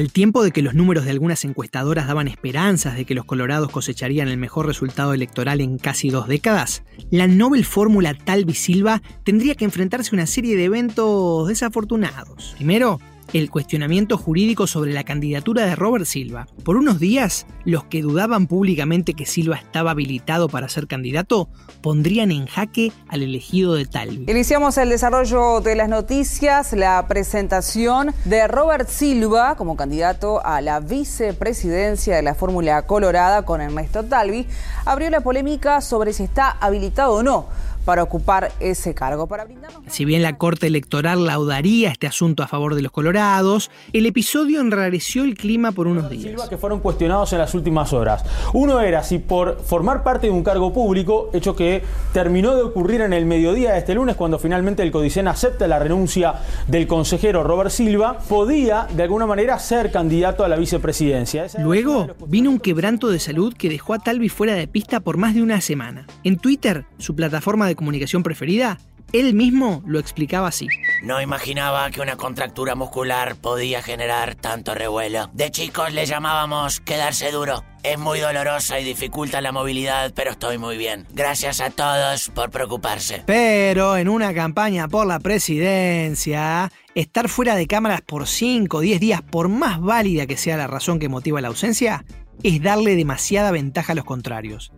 Al 0.00 0.10
tiempo 0.10 0.42
de 0.42 0.50
que 0.50 0.62
los 0.62 0.72
números 0.72 1.04
de 1.04 1.10
algunas 1.10 1.44
encuestadoras 1.44 2.06
daban 2.06 2.26
esperanzas 2.26 2.96
de 2.96 3.04
que 3.04 3.14
los 3.14 3.26
colorados 3.26 3.70
cosecharían 3.70 4.28
el 4.28 4.38
mejor 4.38 4.64
resultado 4.64 5.12
electoral 5.12 5.60
en 5.60 5.76
casi 5.76 6.08
dos 6.08 6.26
décadas, 6.26 6.84
la 7.10 7.26
Nobel 7.26 7.66
Fórmula 7.66 8.14
Talvi 8.14 8.54
Silva 8.54 9.02
tendría 9.24 9.56
que 9.56 9.66
enfrentarse 9.66 10.08
a 10.12 10.16
una 10.16 10.26
serie 10.26 10.56
de 10.56 10.64
eventos 10.64 11.46
desafortunados. 11.48 12.54
Primero, 12.56 12.98
el 13.32 13.50
cuestionamiento 13.50 14.16
jurídico 14.16 14.66
sobre 14.66 14.92
la 14.92 15.04
candidatura 15.04 15.64
de 15.66 15.76
Robert 15.76 16.04
Silva. 16.04 16.46
Por 16.64 16.76
unos 16.76 16.98
días, 16.98 17.46
los 17.64 17.84
que 17.84 18.02
dudaban 18.02 18.46
públicamente 18.46 19.14
que 19.14 19.26
Silva 19.26 19.56
estaba 19.56 19.92
habilitado 19.92 20.48
para 20.48 20.68
ser 20.68 20.86
candidato 20.86 21.48
pondrían 21.80 22.32
en 22.32 22.46
jaque 22.46 22.92
al 23.08 23.22
elegido 23.22 23.74
de 23.74 23.86
Talvi. 23.86 24.26
Iniciamos 24.28 24.76
el 24.78 24.88
desarrollo 24.88 25.60
de 25.60 25.76
las 25.76 25.88
noticias, 25.88 26.72
la 26.72 27.06
presentación 27.08 28.12
de 28.24 28.46
Robert 28.48 28.88
Silva 28.88 29.56
como 29.56 29.76
candidato 29.76 30.44
a 30.44 30.60
la 30.60 30.80
vicepresidencia 30.80 32.16
de 32.16 32.22
la 32.22 32.34
Fórmula 32.34 32.82
Colorada 32.86 33.44
con 33.44 33.60
Ernesto 33.60 34.04
Talvi 34.04 34.46
abrió 34.84 35.10
la 35.10 35.20
polémica 35.20 35.80
sobre 35.80 36.12
si 36.12 36.24
está 36.24 36.50
habilitado 36.50 37.14
o 37.14 37.22
no 37.22 37.69
para 37.84 38.02
ocupar 38.02 38.52
ese 38.60 38.94
cargo. 38.94 39.26
Para 39.26 39.46
si 39.88 40.04
bien 40.04 40.22
la 40.22 40.36
Corte 40.36 40.66
Electoral 40.66 41.26
laudaría 41.26 41.90
este 41.90 42.06
asunto 42.06 42.42
a 42.42 42.46
favor 42.46 42.74
de 42.74 42.82
los 42.82 42.92
colorados, 42.92 43.70
el 43.92 44.06
episodio 44.06 44.60
enrareció 44.60 45.24
el 45.24 45.34
clima 45.34 45.72
por 45.72 45.86
unos 45.86 46.10
días. 46.10 46.48
que 46.48 46.56
fueron 46.56 46.80
cuestionados 46.80 47.32
en 47.32 47.38
las 47.38 47.54
últimas 47.54 47.92
horas. 47.92 48.24
Uno 48.52 48.80
era 48.80 49.02
si 49.02 49.18
por 49.18 49.60
formar 49.60 50.02
parte 50.02 50.26
de 50.26 50.32
un 50.32 50.42
cargo 50.42 50.72
público, 50.72 51.30
hecho 51.32 51.56
que 51.56 51.82
terminó 52.12 52.54
de 52.54 52.62
ocurrir 52.62 53.00
en 53.00 53.12
el 53.12 53.26
mediodía 53.26 53.72
de 53.72 53.78
este 53.78 53.94
lunes 53.94 54.16
cuando 54.16 54.38
finalmente 54.38 54.82
el 54.82 54.90
Codicen 54.90 55.28
acepta 55.28 55.66
la 55.66 55.78
renuncia 55.78 56.34
del 56.66 56.86
consejero 56.86 57.42
Robert 57.42 57.70
Silva, 57.70 58.18
podía 58.28 58.86
de 58.94 59.02
alguna 59.02 59.26
manera 59.26 59.58
ser 59.58 59.90
candidato 59.90 60.44
a 60.44 60.48
la 60.48 60.56
vicepresidencia. 60.56 61.46
Luego 61.58 62.08
vino 62.26 62.50
un 62.50 62.58
quebranto 62.58 63.08
de 63.08 63.18
salud 63.18 63.54
que 63.54 63.68
dejó 63.68 63.94
a 63.94 63.98
Talvi 63.98 64.28
fuera 64.28 64.54
de 64.54 64.66
pista 64.68 65.00
por 65.00 65.16
más 65.16 65.34
de 65.34 65.42
una 65.42 65.60
semana. 65.60 66.06
En 66.24 66.38
Twitter, 66.38 66.84
su 66.98 67.14
plataforma 67.14 67.66
de 67.66 67.69
comunicación 67.74 68.22
preferida, 68.22 68.78
él 69.12 69.34
mismo 69.34 69.82
lo 69.86 69.98
explicaba 69.98 70.48
así. 70.48 70.68
No 71.02 71.20
imaginaba 71.20 71.90
que 71.90 72.00
una 72.00 72.16
contractura 72.16 72.74
muscular 72.76 73.34
podía 73.36 73.82
generar 73.82 74.36
tanto 74.36 74.74
revuelo. 74.74 75.28
De 75.32 75.50
chicos 75.50 75.92
le 75.92 76.06
llamábamos 76.06 76.80
quedarse 76.80 77.32
duro. 77.32 77.64
Es 77.82 77.98
muy 77.98 78.20
dolorosa 78.20 78.78
y 78.78 78.84
dificulta 78.84 79.40
la 79.40 79.52
movilidad, 79.52 80.12
pero 80.14 80.30
estoy 80.30 80.58
muy 80.58 80.76
bien. 80.76 81.06
Gracias 81.12 81.60
a 81.60 81.70
todos 81.70 82.30
por 82.30 82.50
preocuparse. 82.50 83.22
Pero 83.26 83.96
en 83.96 84.08
una 84.08 84.32
campaña 84.32 84.86
por 84.86 85.06
la 85.06 85.18
presidencia, 85.18 86.70
estar 86.94 87.28
fuera 87.28 87.56
de 87.56 87.66
cámaras 87.66 88.02
por 88.02 88.28
5 88.28 88.76
o 88.76 88.80
10 88.80 89.00
días, 89.00 89.22
por 89.22 89.48
más 89.48 89.80
válida 89.80 90.26
que 90.26 90.36
sea 90.36 90.56
la 90.56 90.66
razón 90.66 90.98
que 90.98 91.08
motiva 91.08 91.40
la 91.40 91.48
ausencia, 91.48 92.04
es 92.42 92.62
darle 92.62 92.94
demasiada 92.94 93.50
ventaja 93.50 93.92
a 93.92 93.96
los 93.96 94.04
contrarios. 94.04 94.72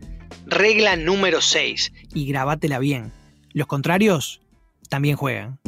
Regla 0.53 0.97
número 0.97 1.41
6, 1.41 1.93
y 2.13 2.27
grabátela 2.27 2.79
bien. 2.79 3.11
Los 3.55 3.67
contrarios 3.67 4.43
también 4.91 5.17
juegan. 5.17 5.59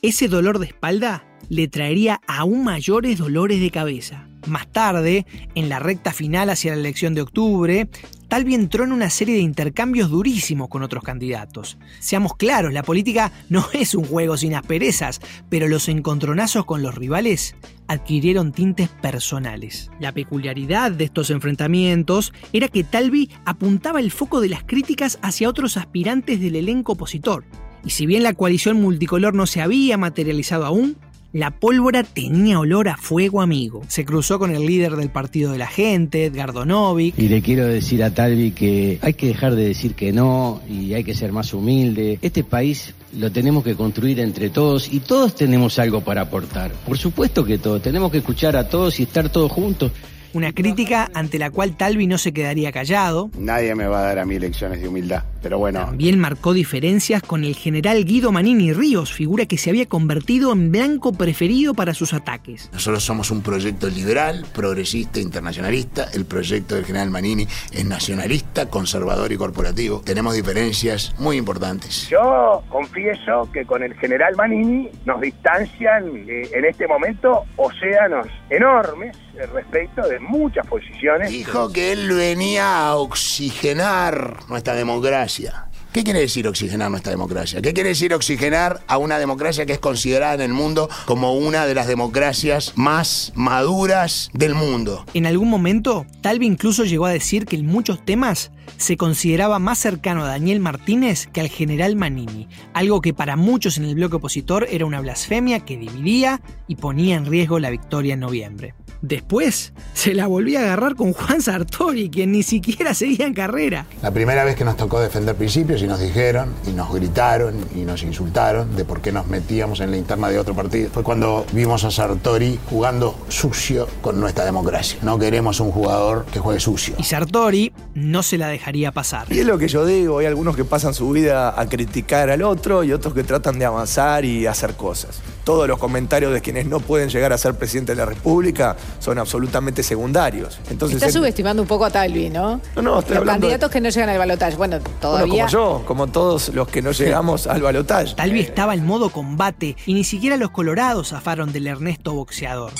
Ese 0.00 0.28
dolor 0.28 0.60
de 0.60 0.66
espalda 0.66 1.24
le 1.48 1.66
traería 1.66 2.20
aún 2.28 2.62
mayores 2.62 3.18
dolores 3.18 3.60
de 3.60 3.70
cabeza. 3.72 4.29
Más 4.46 4.66
tarde, 4.68 5.26
en 5.54 5.68
la 5.68 5.78
recta 5.78 6.12
final 6.12 6.50
hacia 6.50 6.72
la 6.72 6.80
elección 6.80 7.14
de 7.14 7.22
octubre, 7.22 7.88
Talvi 8.28 8.54
entró 8.54 8.84
en 8.84 8.92
una 8.92 9.10
serie 9.10 9.34
de 9.34 9.40
intercambios 9.40 10.08
durísimos 10.08 10.68
con 10.68 10.82
otros 10.82 11.02
candidatos. 11.02 11.78
Seamos 11.98 12.36
claros, 12.36 12.72
la 12.72 12.82
política 12.82 13.32
no 13.48 13.66
es 13.72 13.94
un 13.94 14.04
juego 14.04 14.36
sin 14.36 14.54
asperezas, 14.54 15.20
pero 15.48 15.68
los 15.68 15.88
encontronazos 15.88 16.64
con 16.64 16.82
los 16.82 16.94
rivales 16.94 17.54
adquirieron 17.88 18.52
tintes 18.52 18.88
personales. 18.88 19.90
La 19.98 20.12
peculiaridad 20.12 20.92
de 20.92 21.04
estos 21.04 21.30
enfrentamientos 21.30 22.32
era 22.52 22.68
que 22.68 22.84
Talvi 22.84 23.30
apuntaba 23.44 24.00
el 24.00 24.12
foco 24.12 24.40
de 24.40 24.48
las 24.48 24.62
críticas 24.62 25.18
hacia 25.22 25.48
otros 25.48 25.76
aspirantes 25.76 26.40
del 26.40 26.56
elenco 26.56 26.92
opositor. 26.92 27.44
Y 27.84 27.90
si 27.90 28.06
bien 28.06 28.22
la 28.22 28.34
coalición 28.34 28.80
multicolor 28.80 29.34
no 29.34 29.46
se 29.46 29.60
había 29.60 29.98
materializado 29.98 30.66
aún, 30.66 30.96
la 31.32 31.50
pólvora 31.50 32.02
tenía 32.02 32.58
olor 32.58 32.88
a 32.88 32.96
fuego 32.96 33.40
amigo. 33.40 33.82
Se 33.88 34.04
cruzó 34.04 34.38
con 34.38 34.54
el 34.54 34.66
líder 34.66 34.96
del 34.96 35.10
partido 35.10 35.52
de 35.52 35.58
la 35.58 35.66
gente, 35.66 36.26
Edgardo 36.26 36.64
Novik. 36.64 37.18
Y 37.18 37.28
le 37.28 37.42
quiero 37.42 37.66
decir 37.66 38.02
a 38.02 38.12
Talvi 38.12 38.50
que 38.50 38.98
hay 39.02 39.14
que 39.14 39.28
dejar 39.28 39.54
de 39.54 39.64
decir 39.64 39.94
que 39.94 40.12
no 40.12 40.60
y 40.68 40.94
hay 40.94 41.04
que 41.04 41.14
ser 41.14 41.32
más 41.32 41.54
humilde. 41.54 42.18
Este 42.22 42.44
país 42.44 42.94
lo 43.16 43.30
tenemos 43.30 43.64
que 43.64 43.74
construir 43.74 44.20
entre 44.20 44.50
todos 44.50 44.92
y 44.92 45.00
todos 45.00 45.34
tenemos 45.34 45.78
algo 45.78 46.00
para 46.00 46.22
aportar. 46.22 46.72
Por 46.72 46.98
supuesto 46.98 47.44
que 47.44 47.58
todos. 47.58 47.82
Tenemos 47.82 48.10
que 48.10 48.18
escuchar 48.18 48.56
a 48.56 48.68
todos 48.68 49.00
y 49.00 49.04
estar 49.04 49.28
todos 49.30 49.50
juntos. 49.50 49.92
Una 50.32 50.52
crítica 50.52 51.10
ante 51.12 51.40
la 51.40 51.50
cual 51.50 51.76
Talvi 51.76 52.06
no 52.06 52.16
se 52.16 52.32
quedaría 52.32 52.70
callado. 52.70 53.30
Nadie 53.36 53.74
me 53.74 53.88
va 53.88 53.98
a 53.98 54.02
dar 54.02 54.20
a 54.20 54.24
mí 54.24 54.38
lecciones 54.38 54.80
de 54.80 54.86
humildad, 54.86 55.24
pero 55.42 55.58
bueno. 55.58 55.80
También 55.80 56.20
marcó 56.20 56.52
diferencias 56.52 57.20
con 57.20 57.42
el 57.42 57.56
general 57.56 58.04
Guido 58.04 58.30
Manini 58.30 58.72
Ríos, 58.72 59.12
figura 59.12 59.46
que 59.46 59.58
se 59.58 59.70
había 59.70 59.86
convertido 59.86 60.52
en 60.52 60.70
blanco 60.70 61.12
preferido 61.12 61.74
para 61.74 61.94
sus 61.94 62.14
ataques. 62.14 62.70
Nosotros 62.72 63.02
somos 63.02 63.32
un 63.32 63.42
proyecto 63.42 63.88
liberal, 63.88 64.46
progresista, 64.54 65.18
internacionalista. 65.18 66.06
El 66.14 66.26
proyecto 66.26 66.76
del 66.76 66.84
general 66.84 67.10
Manini 67.10 67.48
es 67.72 67.84
nacionalista, 67.84 68.66
conservador 68.66 69.32
y 69.32 69.36
corporativo. 69.36 70.00
Tenemos 70.04 70.34
diferencias 70.34 71.12
muy 71.18 71.38
importantes. 71.38 72.08
Yo 72.08 72.62
confieso 72.68 73.50
que 73.52 73.64
con 73.64 73.82
el 73.82 73.94
general 73.94 74.36
Manini 74.36 74.88
nos 75.04 75.20
distancian 75.20 76.04
eh, 76.28 76.48
en 76.52 76.64
este 76.64 76.86
momento 76.86 77.46
océanos 77.56 78.28
enormes 78.48 79.16
eh, 79.34 79.46
respecto 79.46 80.06
de 80.06 80.19
muchas 80.20 80.66
posiciones. 80.66 81.30
Dijo 81.30 81.72
que 81.72 81.92
él 81.92 82.12
venía 82.12 82.86
a 82.86 82.96
oxigenar 82.96 84.36
nuestra 84.48 84.74
democracia. 84.74 85.66
¿Qué 85.92 86.04
quiere 86.04 86.20
decir 86.20 86.46
oxigenar 86.46 86.88
nuestra 86.88 87.10
democracia? 87.10 87.60
¿Qué 87.60 87.72
quiere 87.72 87.88
decir 87.88 88.14
oxigenar 88.14 88.80
a 88.86 88.96
una 88.96 89.18
democracia 89.18 89.66
que 89.66 89.72
es 89.72 89.80
considerada 89.80 90.34
en 90.34 90.40
el 90.42 90.52
mundo 90.52 90.88
como 91.04 91.34
una 91.34 91.66
de 91.66 91.74
las 91.74 91.88
democracias 91.88 92.74
más 92.76 93.32
maduras 93.34 94.30
del 94.32 94.54
mundo? 94.54 95.04
En 95.14 95.26
algún 95.26 95.50
momento, 95.50 96.06
Talvi 96.20 96.46
incluso 96.46 96.84
llegó 96.84 97.06
a 97.06 97.10
decir 97.10 97.44
que 97.44 97.56
en 97.56 97.66
muchos 97.66 98.04
temas 98.04 98.52
se 98.76 98.96
consideraba 98.96 99.58
más 99.58 99.78
cercano 99.78 100.24
a 100.24 100.28
Daniel 100.28 100.60
Martínez 100.60 101.26
que 101.32 101.40
al 101.40 101.48
general 101.48 101.96
Manini, 101.96 102.48
algo 102.74 103.00
que 103.00 103.14
para 103.14 103.36
muchos 103.36 103.78
en 103.78 103.84
el 103.84 103.94
bloque 103.94 104.16
opositor 104.16 104.66
era 104.70 104.86
una 104.86 105.00
blasfemia 105.00 105.60
que 105.60 105.76
dividía 105.76 106.40
y 106.66 106.76
ponía 106.76 107.16
en 107.16 107.26
riesgo 107.26 107.58
la 107.58 107.70
victoria 107.70 108.14
en 108.14 108.20
noviembre. 108.20 108.74
Después 109.02 109.72
se 109.94 110.12
la 110.12 110.26
volvía 110.26 110.60
a 110.60 110.64
agarrar 110.64 110.94
con 110.94 111.14
Juan 111.14 111.40
Sartori, 111.40 112.10
quien 112.10 112.32
ni 112.32 112.42
siquiera 112.42 112.92
seguía 112.92 113.26
en 113.26 113.32
carrera. 113.32 113.86
La 114.02 114.10
primera 114.10 114.44
vez 114.44 114.56
que 114.56 114.64
nos 114.64 114.76
tocó 114.76 115.00
defender 115.00 115.34
principios 115.36 115.82
y 115.82 115.86
nos 115.86 116.00
dijeron 116.00 116.52
y 116.66 116.72
nos 116.72 116.92
gritaron 116.92 117.54
y 117.74 117.80
nos 117.80 118.02
insultaron 118.02 118.76
de 118.76 118.84
por 118.84 119.00
qué 119.00 119.10
nos 119.10 119.26
metíamos 119.26 119.80
en 119.80 119.90
la 119.90 119.96
interna 119.96 120.28
de 120.28 120.38
otro 120.38 120.54
partido 120.54 120.90
fue 120.90 121.02
cuando 121.02 121.46
vimos 121.52 121.84
a 121.84 121.90
Sartori 121.90 122.58
jugando 122.68 123.18
sucio 123.28 123.88
con 124.02 124.20
nuestra 124.20 124.44
democracia. 124.44 124.98
No 125.02 125.18
queremos 125.18 125.60
un 125.60 125.70
jugador 125.70 126.26
que 126.26 126.38
juegue 126.38 126.60
sucio. 126.60 126.94
Y 126.98 127.04
Sartori 127.04 127.72
no 127.94 128.22
se 128.22 128.36
la 128.36 128.48
dejaría 128.60 128.92
pasar. 128.92 129.26
Y 129.32 129.38
es 129.40 129.46
lo 129.46 129.56
que 129.56 129.68
yo 129.68 129.86
digo, 129.86 130.18
hay 130.18 130.26
algunos 130.26 130.54
que 130.54 130.64
pasan 130.66 130.92
su 130.92 131.10
vida 131.10 131.58
a 131.58 131.66
criticar 131.66 132.28
al 132.28 132.42
otro 132.42 132.84
y 132.84 132.92
otros 132.92 133.14
que 133.14 133.24
tratan 133.24 133.58
de 133.58 133.64
avanzar 133.64 134.24
y 134.26 134.46
hacer 134.46 134.74
cosas. 134.74 135.20
Todos 135.44 135.66
los 135.66 135.78
comentarios 135.78 136.32
de 136.34 136.42
quienes 136.42 136.66
no 136.66 136.78
pueden 136.80 137.08
llegar 137.08 137.32
a 137.32 137.38
ser 137.38 137.54
presidente 137.54 137.92
de 137.92 137.96
la 137.96 138.04
República 138.04 138.76
son 138.98 139.18
absolutamente 139.18 139.82
secundarios. 139.82 140.60
Entonces, 140.70 141.02
Está 141.02 141.10
subestimando 141.10 141.62
un 141.62 141.68
poco 141.68 141.86
a 141.86 141.90
Talvi, 141.90 142.28
¿no? 142.28 142.60
No, 142.76 142.82
no, 142.82 142.98
estoy 143.00 143.16
Los 143.16 143.24
de- 143.24 143.30
candidatos 143.30 143.70
que 143.70 143.80
no 143.80 143.88
llegan 143.88 144.10
al 144.10 144.18
balotaje. 144.18 144.56
Bueno, 144.56 144.78
Bueno, 144.80 144.96
todavía. 145.00 145.46
como 145.46 145.48
yo, 145.48 145.82
como 145.86 146.06
todos 146.08 146.50
los 146.50 146.68
que 146.68 146.82
no 146.82 146.92
llegamos 146.92 147.46
al 147.46 147.62
balotaje. 147.62 148.14
Talvi 148.14 148.40
estaba 148.40 148.74
en 148.74 148.84
modo 148.84 149.08
combate 149.08 149.74
y 149.86 149.94
ni 149.94 150.04
siquiera 150.04 150.36
los 150.36 150.50
colorados 150.50 151.08
zafaron 151.08 151.50
del 151.52 151.66
Ernesto 151.66 152.12
boxeador. 152.12 152.72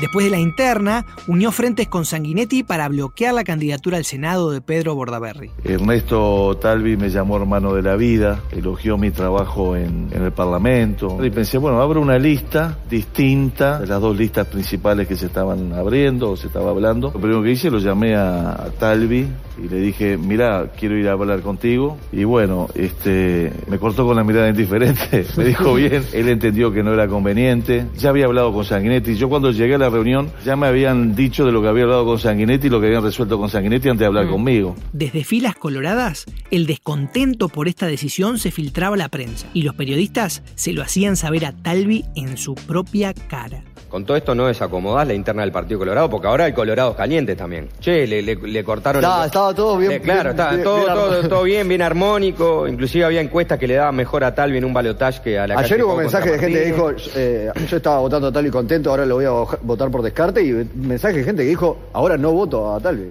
Después 0.00 0.24
de 0.24 0.30
la 0.30 0.38
interna, 0.38 1.04
unió 1.26 1.52
frentes 1.52 1.86
con 1.88 2.06
Sanguinetti 2.06 2.62
para 2.62 2.88
bloquear 2.88 3.34
la 3.34 3.44
candidatura 3.44 3.98
al 3.98 4.06
Senado 4.06 4.50
de 4.50 4.62
Pedro 4.62 4.94
Bordaberry. 4.94 5.50
Ernesto 5.62 6.56
Talvi 6.58 6.96
me 6.96 7.10
llamó 7.10 7.36
hermano 7.36 7.74
de 7.74 7.82
la 7.82 7.96
vida, 7.96 8.40
elogió 8.50 8.96
mi 8.96 9.10
trabajo 9.10 9.76
en, 9.76 10.08
el 10.12 10.32
Parlamento. 10.32 11.22
Y 11.22 11.30
pensé, 11.30 11.58
bueno, 11.58 11.82
abro 11.82 12.00
una 12.00 12.18
lista 12.18 12.78
distinta 12.88 13.80
de 13.80 13.86
las 13.88 14.00
dos 14.00 14.16
listas 14.16 14.46
principales 14.46 15.06
que 15.06 15.16
se 15.16 15.26
estaban 15.26 15.72
abriendo 15.74 16.30
o 16.30 16.36
se 16.36 16.46
estaba 16.46 16.70
hablando. 16.70 17.10
Lo 17.12 17.20
primero 17.20 17.42
que 17.42 17.50
hice, 17.50 17.70
lo 17.70 17.78
llamé 17.78 18.14
a, 18.14 18.52
a 18.52 18.70
Talvi 18.70 19.26
y 19.62 19.68
le 19.68 19.76
dije, 19.80 20.16
mira, 20.16 20.70
quiero 20.78 20.96
ir 20.96 21.08
a 21.08 21.12
hablar 21.12 21.40
contigo. 21.40 21.98
Y 22.12 22.24
bueno, 22.24 22.68
este, 22.74 23.52
me 23.68 23.78
cortó 23.78 24.06
con 24.06 24.16
la 24.16 24.24
mirada 24.24 24.48
indiferente, 24.48 25.26
me 25.36 25.44
dijo 25.44 25.74
bien, 25.74 26.04
él 26.12 26.28
entendió 26.28 26.72
que 26.72 26.82
no 26.82 26.92
era 26.94 27.06
conveniente. 27.08 27.86
Ya 27.98 28.10
había 28.10 28.26
hablado 28.26 28.52
con 28.52 28.64
Sanguinetti. 28.64 29.16
Yo 29.16 29.28
cuando 29.28 29.50
llegué 29.50 29.74
a 29.74 29.78
la 29.78 29.89
reunión 29.90 30.30
ya 30.44 30.56
me 30.56 30.66
habían 30.66 31.14
dicho 31.14 31.44
de 31.44 31.52
lo 31.52 31.62
que 31.62 31.68
había 31.68 31.84
hablado 31.84 32.04
con 32.04 32.18
Sanguinetti 32.18 32.66
y 32.66 32.70
lo 32.70 32.80
que 32.80 32.86
habían 32.86 33.02
resuelto 33.02 33.38
con 33.38 33.48
Sanguinetti 33.48 33.88
antes 33.88 34.00
de 34.00 34.06
hablar 34.06 34.28
conmigo. 34.28 34.76
Desde 34.92 35.24
filas 35.24 35.54
coloradas, 35.54 36.26
el 36.50 36.66
descontento 36.66 37.48
por 37.48 37.68
esta 37.68 37.86
decisión 37.86 38.38
se 38.38 38.50
filtraba 38.50 38.94
a 38.94 38.98
la 38.98 39.08
prensa 39.08 39.46
y 39.54 39.62
los 39.62 39.74
periodistas 39.74 40.42
se 40.54 40.72
lo 40.72 40.82
hacían 40.82 41.16
saber 41.16 41.44
a 41.44 41.52
Talvi 41.52 42.04
en 42.14 42.36
su 42.36 42.54
propia 42.54 43.14
cara. 43.14 43.62
Con 43.90 44.06
todo 44.06 44.16
esto 44.16 44.34
no 44.36 44.46
desacomodás 44.46 45.06
la 45.08 45.14
interna 45.14 45.42
del 45.42 45.50
Partido 45.50 45.80
Colorado, 45.80 46.08
porque 46.08 46.28
ahora 46.28 46.44
hay 46.44 46.52
colorados 46.52 46.94
calientes 46.96 47.36
también. 47.36 47.68
Che, 47.80 48.06
le, 48.06 48.22
le- 48.22 48.36
le 48.36 48.64
cortaron... 48.64 49.02
Estaba- 49.02 49.22
el- 49.24 49.26
estaba 49.26 49.54
todo 49.54 49.76
bien- 49.76 49.92
Eh, 49.92 50.00
claro, 50.00 50.22
bien- 50.22 50.30
estaba 50.30 50.50
bien- 50.52 50.62
todo, 50.64 50.76
bien 50.76 50.86
todo- 50.94 51.28
todo 51.28 51.42
bien, 51.42 51.68
bien 51.68 51.82
armónico. 51.82 52.68
Inclusive 52.68 53.04
había 53.04 53.20
encuestas 53.20 53.58
que 53.58 53.66
le 53.66 53.74
daban 53.74 53.96
mejor 53.96 54.22
a 54.22 54.32
Talvi 54.34 54.58
en 54.58 54.64
un 54.64 54.72
balotaje 54.72 55.20
que 55.22 55.38
a 55.40 55.46
la 55.48 55.58
Ayer 55.58 55.82
hubo 55.82 55.94
Pou 55.94 56.00
mensajes 56.02 56.32
de 56.32 56.38
gente 56.38 56.58
que 56.60 56.64
dijo, 56.66 56.90
eh, 57.16 57.50
yo 57.68 57.76
estaba 57.76 57.98
votando 57.98 58.28
a 58.28 58.32
Talvi 58.32 58.50
contento, 58.50 58.90
ahora 58.90 59.04
lo 59.04 59.16
voy 59.16 59.24
a 59.24 59.30
votar 59.62 59.90
por 59.90 60.02
descarte, 60.02 60.40
y 60.42 60.52
mensajes 60.76 61.16
de 61.18 61.24
gente 61.24 61.42
que 61.42 61.48
dijo, 61.48 61.76
ahora 61.92 62.16
no 62.16 62.30
voto 62.32 62.72
a 62.72 62.78
Talvi. 62.80 63.10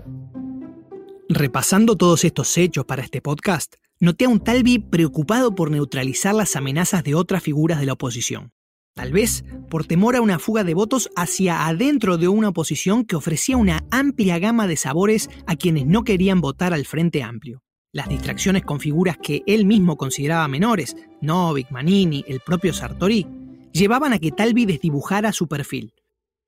Repasando 1.27 1.95
todos 1.95 2.23
estos 2.23 2.57
hechos 2.57 2.85
para 2.85 3.03
este 3.03 3.21
podcast, 3.21 3.75
noté 3.99 4.25
a 4.25 4.29
un 4.29 4.39
Talvi 4.39 4.79
preocupado 4.79 5.53
por 5.53 5.69
neutralizar 5.71 6.33
las 6.33 6.55
amenazas 6.55 7.03
de 7.03 7.15
otras 7.15 7.43
figuras 7.43 7.79
de 7.79 7.85
la 7.85 7.93
oposición. 7.93 8.51
Tal 8.99 9.13
vez 9.13 9.45
por 9.69 9.85
temor 9.85 10.17
a 10.17 10.21
una 10.21 10.39
fuga 10.39 10.65
de 10.65 10.73
votos 10.73 11.09
hacia 11.15 11.67
adentro 11.67 12.17
de 12.17 12.27
una 12.27 12.49
oposición 12.49 13.05
que 13.05 13.15
ofrecía 13.15 13.55
una 13.55 13.85
amplia 13.91 14.39
gama 14.39 14.67
de 14.67 14.75
sabores 14.75 15.29
a 15.47 15.55
quienes 15.55 15.85
no 15.85 16.03
querían 16.03 16.41
votar 16.41 16.73
al 16.73 16.85
Frente 16.85 17.23
Amplio. 17.23 17.63
Las 17.93 18.09
distracciones 18.09 18.63
con 18.63 18.81
figuras 18.81 19.15
que 19.17 19.41
él 19.47 19.63
mismo 19.63 19.95
consideraba 19.95 20.49
menores, 20.49 20.97
Novik, 21.21 21.71
Manini, 21.71 22.25
el 22.27 22.41
propio 22.41 22.73
Sartori, 22.73 23.25
llevaban 23.71 24.11
a 24.11 24.19
que 24.19 24.33
Talvi 24.33 24.65
desdibujara 24.65 25.31
su 25.31 25.47
perfil. 25.47 25.93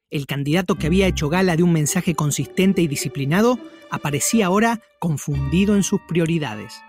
El 0.09 0.25
candidato 0.25 0.75
que 0.75 0.87
había 0.87 1.07
hecho 1.07 1.29
gala 1.29 1.55
de 1.55 1.63
un 1.63 1.71
mensaje 1.71 2.15
consistente 2.15 2.81
y 2.81 2.89
disciplinado 2.89 3.59
aparecía 3.91 4.47
ahora 4.47 4.81
confundido 4.99 5.77
en 5.77 5.83
sus 5.83 6.01
prioridades. 6.01 6.81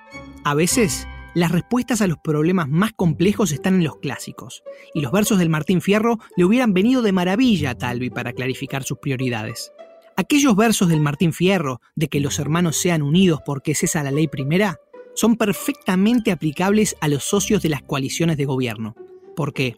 A 0.43 0.55
veces, 0.55 1.07
las 1.35 1.51
respuestas 1.51 2.03
a 2.03 2.07
los 2.07 2.19
problemas 2.19 2.69
más 2.69 2.93
complejos 2.93 3.53
están 3.53 3.75
en 3.75 3.85
los 3.85 3.97
clásicos, 3.99 4.63
y 4.95 5.01
los 5.01 5.13
versos 5.13 5.39
del 5.39 5.49
Martín 5.49 5.81
Fierro 5.81 6.19
le 6.37 6.45
hubieran 6.45 6.75
venido 6.75 7.03
de 7.03 7.13
maravilla 7.13 7.71
a 7.71 7.75
Talvi 7.75 8.11
para 8.11 8.33
clarificar 8.33 8.85
sus 8.85 8.99
prioridades. 8.99 9.73
Aquellos 10.17 10.55
versos 10.57 10.89
del 10.89 11.01
Martín 11.01 11.33
Fierro 11.33 11.81
de 11.95 12.09
que 12.09 12.21
los 12.21 12.39
hermanos 12.39 12.77
sean 12.77 13.03
unidos 13.03 13.41
porque 13.47 13.73
es 13.73 13.83
esa 13.83 14.03
la 14.03 14.11
ley 14.11 14.29
primera, 14.29 14.79
son 15.15 15.37
perfectamente 15.37 16.33
aplicables 16.33 16.97
a 17.01 17.09
los 17.09 17.25
socios 17.25 17.63
de 17.63 17.71
las 17.71 17.83
coaliciones 17.83 18.37
de 18.37 18.45
gobierno, 18.45 18.95
porque, 19.35 19.77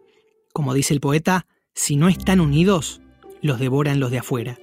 como 0.53 0.75
dice 0.75 0.95
el 0.95 1.01
poeta, 1.01 1.47
si 1.75 1.97
no 1.97 2.09
están 2.09 2.40
unidos, 2.40 3.01
los 3.43 3.59
devoran 3.59 4.01
los 4.01 4.11
de 4.11 4.19
afuera. 4.19 4.59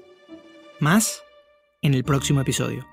Más 0.80 1.24
en 1.82 1.94
el 1.94 2.04
próximo 2.04 2.42
episodio. 2.42 2.91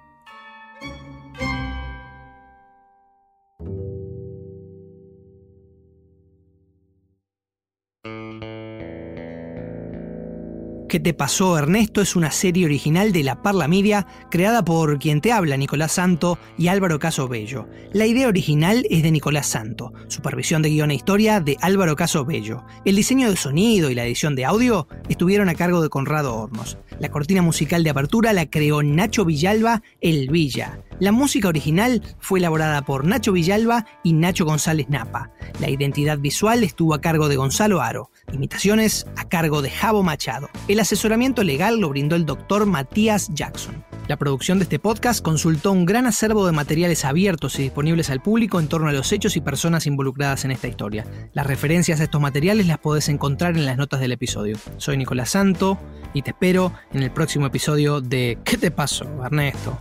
¿Qué 10.99 11.05
te 11.05 11.15
pasó, 11.15 11.57
Ernesto? 11.57 12.01
Es 12.01 12.17
una 12.17 12.33
serie 12.33 12.65
original 12.65 13.13
de 13.13 13.23
La 13.23 13.41
Parla 13.41 13.69
Media, 13.69 14.09
creada 14.33 14.65
por 14.65 14.99
quien 14.99 15.21
te 15.21 15.31
habla, 15.31 15.57
Nicolás 15.57 15.93
Santo 15.93 16.41
y 16.59 16.67
Álvaro 16.67 16.99
Caso 16.99 17.29
Bello. 17.29 17.69
La 17.93 18.05
idea 18.05 18.27
original 18.27 18.85
es 18.91 19.05
de 19.05 19.13
Nicolás 19.13 19.47
Santo, 19.47 19.93
supervisión 20.09 20.61
de 20.61 20.71
guion 20.71 20.91
e 20.91 20.97
historia 20.97 21.39
de 21.39 21.57
Álvaro 21.61 21.95
Caso 21.95 22.25
Bello. 22.25 22.65
El 22.85 22.97
diseño 22.97 23.31
de 23.31 23.37
sonido 23.37 23.91
y 23.91 23.95
la 23.95 24.07
edición 24.07 24.35
de 24.35 24.45
audio 24.45 24.89
estuvieron 25.09 25.49
a 25.49 25.55
cargo 25.55 25.83
de 25.83 25.89
Conrado 25.89 26.35
Hornos. 26.35 26.79
La 26.99 27.11
cortina 27.11 27.43
musical 27.43 27.85
de 27.85 27.91
apertura 27.91 28.33
la 28.33 28.47
creó 28.47 28.83
Nacho 28.83 29.25
Villalba, 29.25 29.85
El 30.01 30.29
Villa. 30.31 30.81
La 31.01 31.13
música 31.13 31.47
original 31.47 32.03
fue 32.19 32.41
elaborada 32.41 32.83
por 32.83 33.05
Nacho 33.05 33.33
Villalba 33.33 33.87
y 34.03 34.15
Nacho 34.15 34.45
González 34.45 34.89
Napa. 34.89 35.31
La 35.61 35.71
identidad 35.71 36.19
visual 36.19 36.65
estuvo 36.65 36.93
a 36.93 37.01
cargo 37.01 37.29
de 37.29 37.37
Gonzalo 37.37 37.81
Aro. 37.81 38.11
Imitaciones 38.33 39.07
a 39.17 39.29
cargo 39.29 39.63
de 39.63 39.71
Javo 39.71 40.03
Machado. 40.03 40.49
El 40.67 40.81
asesoramiento 40.81 41.45
legal 41.45 41.79
lo 41.79 41.89
brindó 41.91 42.17
el 42.17 42.27
doctor 42.27 42.67
Matías 42.67 43.31
Jackson. 43.33 43.85
La 44.09 44.17
producción 44.17 44.59
de 44.59 44.65
este 44.65 44.81
podcast 44.81 45.23
consultó 45.23 45.71
un 45.71 45.85
gran 45.85 46.07
acervo 46.07 46.47
de 46.47 46.53
materiales 46.53 47.05
abiertos 47.05 47.59
y 47.61 47.65
disponibles 47.65 48.11
al 48.11 48.23
público 48.23 48.59
en 48.59 48.67
torno 48.67 48.89
a 48.89 48.93
los 48.93 49.13
hechos 49.13 49.37
y 49.37 49.41
personas 49.41 49.87
involucradas 49.87 50.45
en 50.47 50.51
esta 50.51 50.67
historia. 50.67 51.07
Las 51.33 51.47
referencias 51.47 52.01
a 52.01 52.05
estos 52.05 52.21
materiales 52.21 52.67
las 52.67 52.79
podés 52.79 53.09
encontrar 53.09 53.57
en 53.57 53.67
las 53.67 53.77
notas 53.77 54.01
del 54.01 54.13
episodio. 54.13 54.57
Soy 54.79 54.97
Nicolás 54.97 55.31
Santo 55.31 55.79
y 56.13 56.23
te 56.23 56.31
espero 56.31 56.73
en 56.93 57.05
el 57.05 57.13
próximo 57.13 57.47
episodio 57.47 58.01
de 58.01 58.39
¿Qué 58.45 58.57
te 58.57 58.73
pasó, 58.73 59.05
Ernesto? 59.25 59.79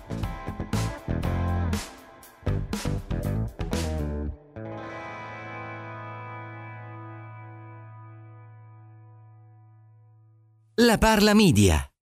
La 10.80 11.00
Parla 11.00 11.34
Media. 11.34 11.97